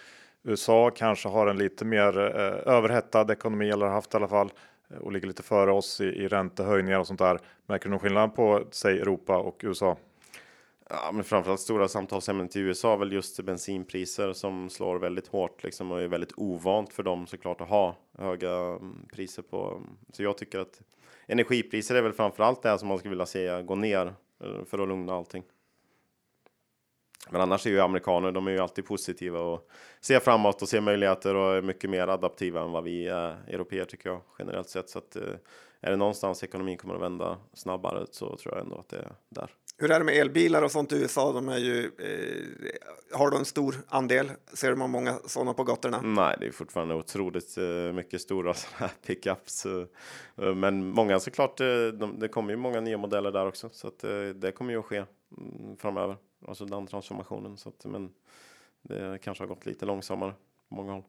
[0.43, 4.53] USA kanske har en lite mer eh, överhettad ekonomi eller haft i alla fall
[4.91, 7.39] Eh, och ligger lite före oss i, i räntehöjningar och sånt där.
[7.67, 9.97] Märker du någon skillnad på säg Europa och USA?
[10.89, 15.93] Ja, men framförallt stora samtalsämnet i USA väl just bensinpriser som slår väldigt hårt liksom
[15.93, 19.83] och är väldigt ovant för dem såklart att ha höga mm, priser på.
[20.13, 20.81] Så jag tycker att
[21.27, 24.07] energipriser är väl framförallt det som man skulle vilja se gå ner
[24.45, 25.43] eh, för att lugna allting.
[27.29, 30.81] Men annars är ju amerikaner, de är ju alltid positiva och ser framåt och ser
[30.81, 34.91] möjligheter och är mycket mer adaptiva än vad vi är europeer tycker jag generellt sett.
[34.91, 35.23] Så att eh,
[35.81, 39.13] är det någonstans ekonomin kommer att vända snabbare så tror jag ändå att det är
[39.29, 39.51] där.
[39.79, 41.33] Hur är det med elbilar och sånt i USA?
[41.33, 44.31] De är ju, eh, har de en stor andel?
[44.53, 46.01] Ser man många sådana på gatorna?
[46.03, 49.67] Nej, det är fortfarande otroligt eh, mycket stora sådana här pickups.
[49.67, 53.89] Eh, men många såklart, eh, de, det kommer ju många nya modeller där också, så
[53.89, 55.05] att eh, det kommer ju att ske
[55.79, 56.17] framöver
[56.47, 57.57] alltså den transformationen.
[57.57, 58.11] Så att, men
[58.83, 60.35] det kanske har gått lite långsammare
[60.69, 61.05] på många håll.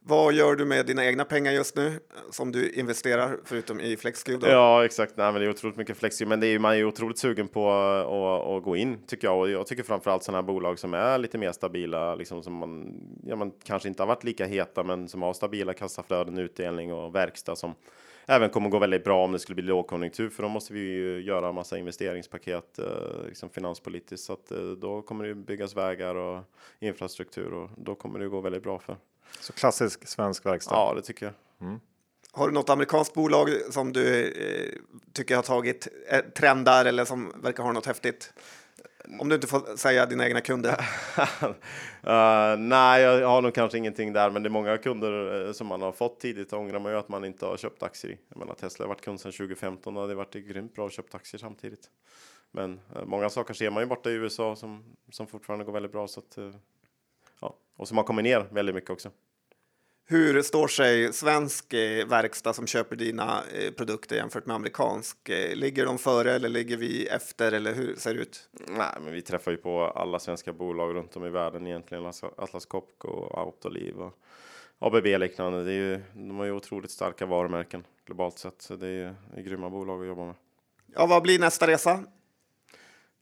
[0.00, 2.00] Vad gör du med dina egna pengar just nu
[2.30, 4.50] som du investerar förutom i FlexCube?
[4.50, 5.16] Ja, exakt.
[5.16, 7.48] Nej, men det är otroligt mycket FlexCube, men det är man är ju otroligt sugen
[7.48, 9.38] på att, gå in tycker jag.
[9.38, 13.00] Och jag tycker framförallt sådana här bolag som är lite mer stabila, liksom som man,
[13.24, 17.14] ja, man kanske inte har varit lika heta, men som har stabila kassaflöden, utdelning och
[17.14, 17.74] verkstad som
[18.28, 21.20] även kommer gå väldigt bra om det skulle bli lågkonjunktur, för då måste vi ju
[21.22, 22.86] göra massa investeringspaket eh,
[23.26, 26.42] liksom finanspolitiskt, så att eh, då kommer det byggas vägar och
[26.78, 28.96] infrastruktur och då kommer det gå väldigt bra för.
[29.40, 30.74] Så klassisk svensk verkstad.
[30.74, 31.34] Ja, det tycker jag.
[31.68, 31.80] Mm.
[32.32, 34.72] Har du något amerikanskt bolag som du eh,
[35.12, 38.32] tycker har tagit eh, trendar eller som verkar ha något häftigt?
[39.18, 40.70] Om du inte får säga dina egna kunder.
[41.42, 45.66] uh, nej, jag har nog kanske ingenting där, men det är många kunder eh, som
[45.66, 48.18] man har fått tidigt ångrar man ju att man inte har köpt aktier i.
[48.28, 50.92] Jag menar, Tesla har varit kund sedan 2015 och det har varit grymt bra att
[50.92, 51.90] köpa aktier samtidigt.
[52.50, 55.92] Men uh, många saker ser man ju borta i USA som, som fortfarande går väldigt
[55.92, 56.50] bra så att, eh,
[57.40, 59.10] ja, och som har kommit ner väldigt mycket också.
[60.10, 65.28] Hur står sig svensk eh, verkstad som köper dina eh, produkter jämfört med amerikansk?
[65.28, 68.48] Eh, ligger de före eller ligger vi efter eller hur ser det ut?
[68.52, 72.12] Nej, men vi träffar ju på alla svenska bolag runt om i världen egentligen.
[72.36, 74.18] Atlas Copco och Autoliv och
[74.78, 75.64] ABB liknande.
[75.64, 79.14] Det är ju, de har ju otroligt starka varumärken globalt sett, så det är ju
[79.36, 80.34] är grymma bolag att jobba med.
[80.94, 82.04] Ja, vad blir nästa resa?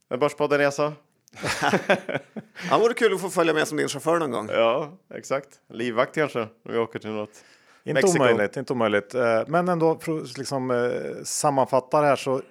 [0.09, 0.93] En Börspodden-resa.
[2.69, 4.49] ja, vore kul att få följa med som din chaufför någon gång.
[4.51, 5.49] Ja, exakt.
[5.69, 7.43] Livvakt kanske, om vi åker till något.
[7.83, 8.23] Inte Mexico.
[8.23, 9.15] omöjligt, inte omöjligt.
[9.15, 12.41] Eh, men ändå, för att liksom, eh, sammanfatta det här så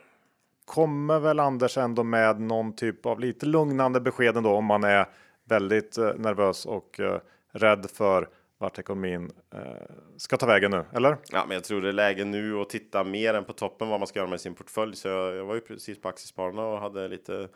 [0.64, 5.07] kommer väl Anders ändå med någon typ av lite lugnande besked ändå om man är
[5.45, 7.01] väldigt eh, nervös och
[7.53, 9.31] rädd för vart ekonomin
[10.16, 11.16] ska ta vägen nu, eller?
[11.31, 14.01] Ja, men jag tror det är läge nu att titta mer än på toppen vad
[14.01, 14.97] man ska göra med sin portfölj.
[14.97, 17.49] Så jag, jag var ju precis på Aktiespararna och hade lite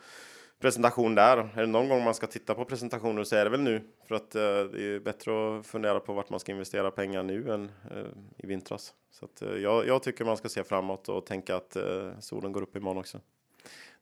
[0.61, 1.37] presentation där.
[1.37, 3.81] Är det någon gång man ska titta på presentationer så är det väl nu.
[4.07, 7.53] För att eh, det är bättre att fundera på vart man ska investera pengar nu
[7.53, 8.05] än eh,
[8.37, 8.93] i vintras.
[9.11, 11.83] Så att, eh, jag, jag, tycker man ska se framåt och tänka att eh,
[12.19, 13.19] solen går upp imorgon också.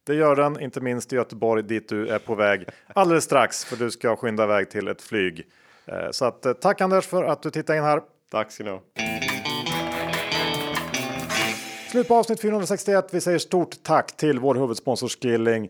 [0.04, 3.76] Det gör den, inte minst i Göteborg dit du är på väg alldeles strax för
[3.76, 5.48] du ska skynda iväg till ett flyg.
[5.86, 8.02] Eh, så att, eh, tack Anders för att du tittade in här.
[8.32, 8.82] Tack ska ni ha.
[11.92, 13.08] Slut på avsnitt 461.
[13.12, 15.70] Vi säger stort tack till vår huvudsponsor Skilling.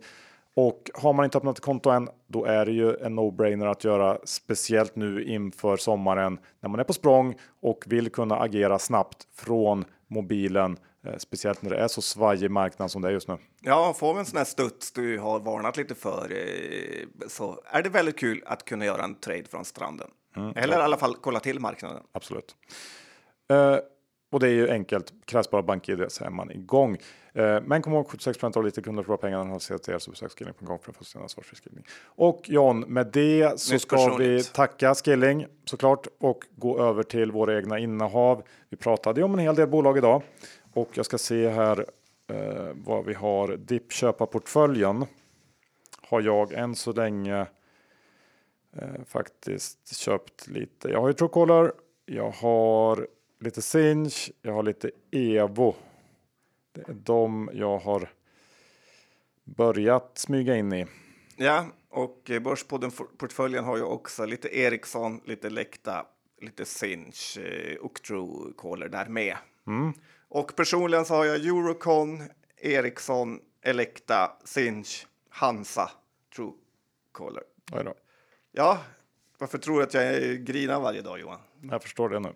[0.62, 3.84] Och har man inte öppnat ett konto än, då är det ju en no-brainer att
[3.84, 9.28] göra, speciellt nu inför sommaren när man är på språng och vill kunna agera snabbt
[9.36, 10.78] från mobilen.
[11.06, 13.38] Eh, speciellt när det är så svajig marknad som det är just nu.
[13.62, 17.84] Ja, får vi en sån här studs du har varnat lite för eh, så är
[17.84, 20.08] det väldigt kul att kunna göra en trade från stranden.
[20.36, 22.04] Mm, Eller i alla fall kolla till marknaden.
[22.12, 22.56] Absolut.
[23.52, 23.78] Eh,
[24.32, 25.14] och det är ju enkelt.
[25.26, 26.98] Krävs bara BankID så är man igång.
[27.34, 30.12] Eh, men kom ihåg 76 av lite kunder förlorar pengarna när de har CTR så
[30.12, 31.86] besök Skilling.com för få sin ansvarsfri skilling.
[32.04, 37.32] Och John, med det så Nytt ska vi tacka Skilling såklart och gå över till
[37.32, 38.44] våra egna innehav.
[38.70, 40.22] Vi pratade ju om en hel del bolag idag
[40.74, 41.86] och jag ska se här
[42.28, 43.58] eh, vad vi har.
[43.58, 45.06] DIP köpa-portföljen
[46.02, 47.46] har jag än så länge
[48.76, 50.90] eh, faktiskt köpt lite.
[50.90, 51.72] Jag har ju Truecaller,
[52.06, 53.08] jag har
[53.40, 55.76] lite Sinch, jag har lite Evo.
[56.72, 58.10] Det är de jag har
[59.44, 60.86] börjat smyga in i.
[61.38, 66.06] Ja, och Börspodden-portföljen har ju också lite Ericsson, lite Lekta,
[66.42, 69.38] lite Sinch eh, och Truecaller där med.
[70.28, 72.24] Och personligen så har jag Eurocon,
[72.58, 75.92] Ericsson, Elekta, Sinch, Hansa,
[76.36, 77.44] Truecaller.
[77.72, 77.94] Oj då.
[78.52, 78.78] Ja,
[79.38, 81.40] varför tror du att jag grinar varje dag Johan?
[81.62, 82.34] Jag förstår det nu.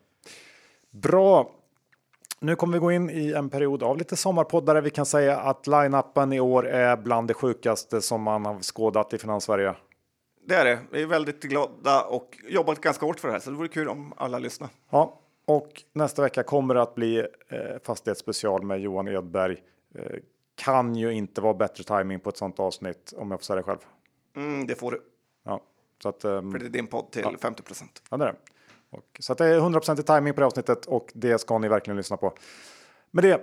[0.91, 1.55] Bra.
[2.43, 4.81] Nu kommer vi gå in i en period av lite sommarpoddare.
[4.81, 9.13] Vi kan säga att line-upen i år är bland det sjukaste som man har skådat
[9.13, 9.75] i Finanssverige.
[10.47, 10.79] Det är det.
[10.91, 13.89] Vi är väldigt glada och jobbat ganska hårt för det här, så det vore kul
[13.89, 14.69] om alla lyssnar.
[14.89, 17.25] Ja, och nästa vecka kommer det att bli eh,
[17.83, 19.57] fastighetsspecial med Johan Edberg.
[19.95, 20.05] Eh,
[20.55, 23.63] kan ju inte vara bättre timing på ett sånt avsnitt om jag får säga det
[23.63, 23.79] själv.
[24.35, 25.01] Mm, det får du,
[25.43, 25.61] Ja,
[26.03, 28.01] så att, ehm, för det är din podd till 50 procent.
[28.09, 28.35] ja, det är det.
[28.93, 31.67] Och, så att det är 100% i timing på det avsnittet och det ska ni
[31.67, 32.33] verkligen lyssna på.
[33.11, 33.41] Med det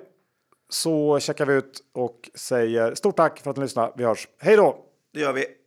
[0.68, 3.92] så checkar vi ut och säger stort tack för att ni lyssnade.
[3.96, 4.28] Vi hörs.
[4.38, 4.84] Hej då!
[5.12, 5.59] Det gör vi.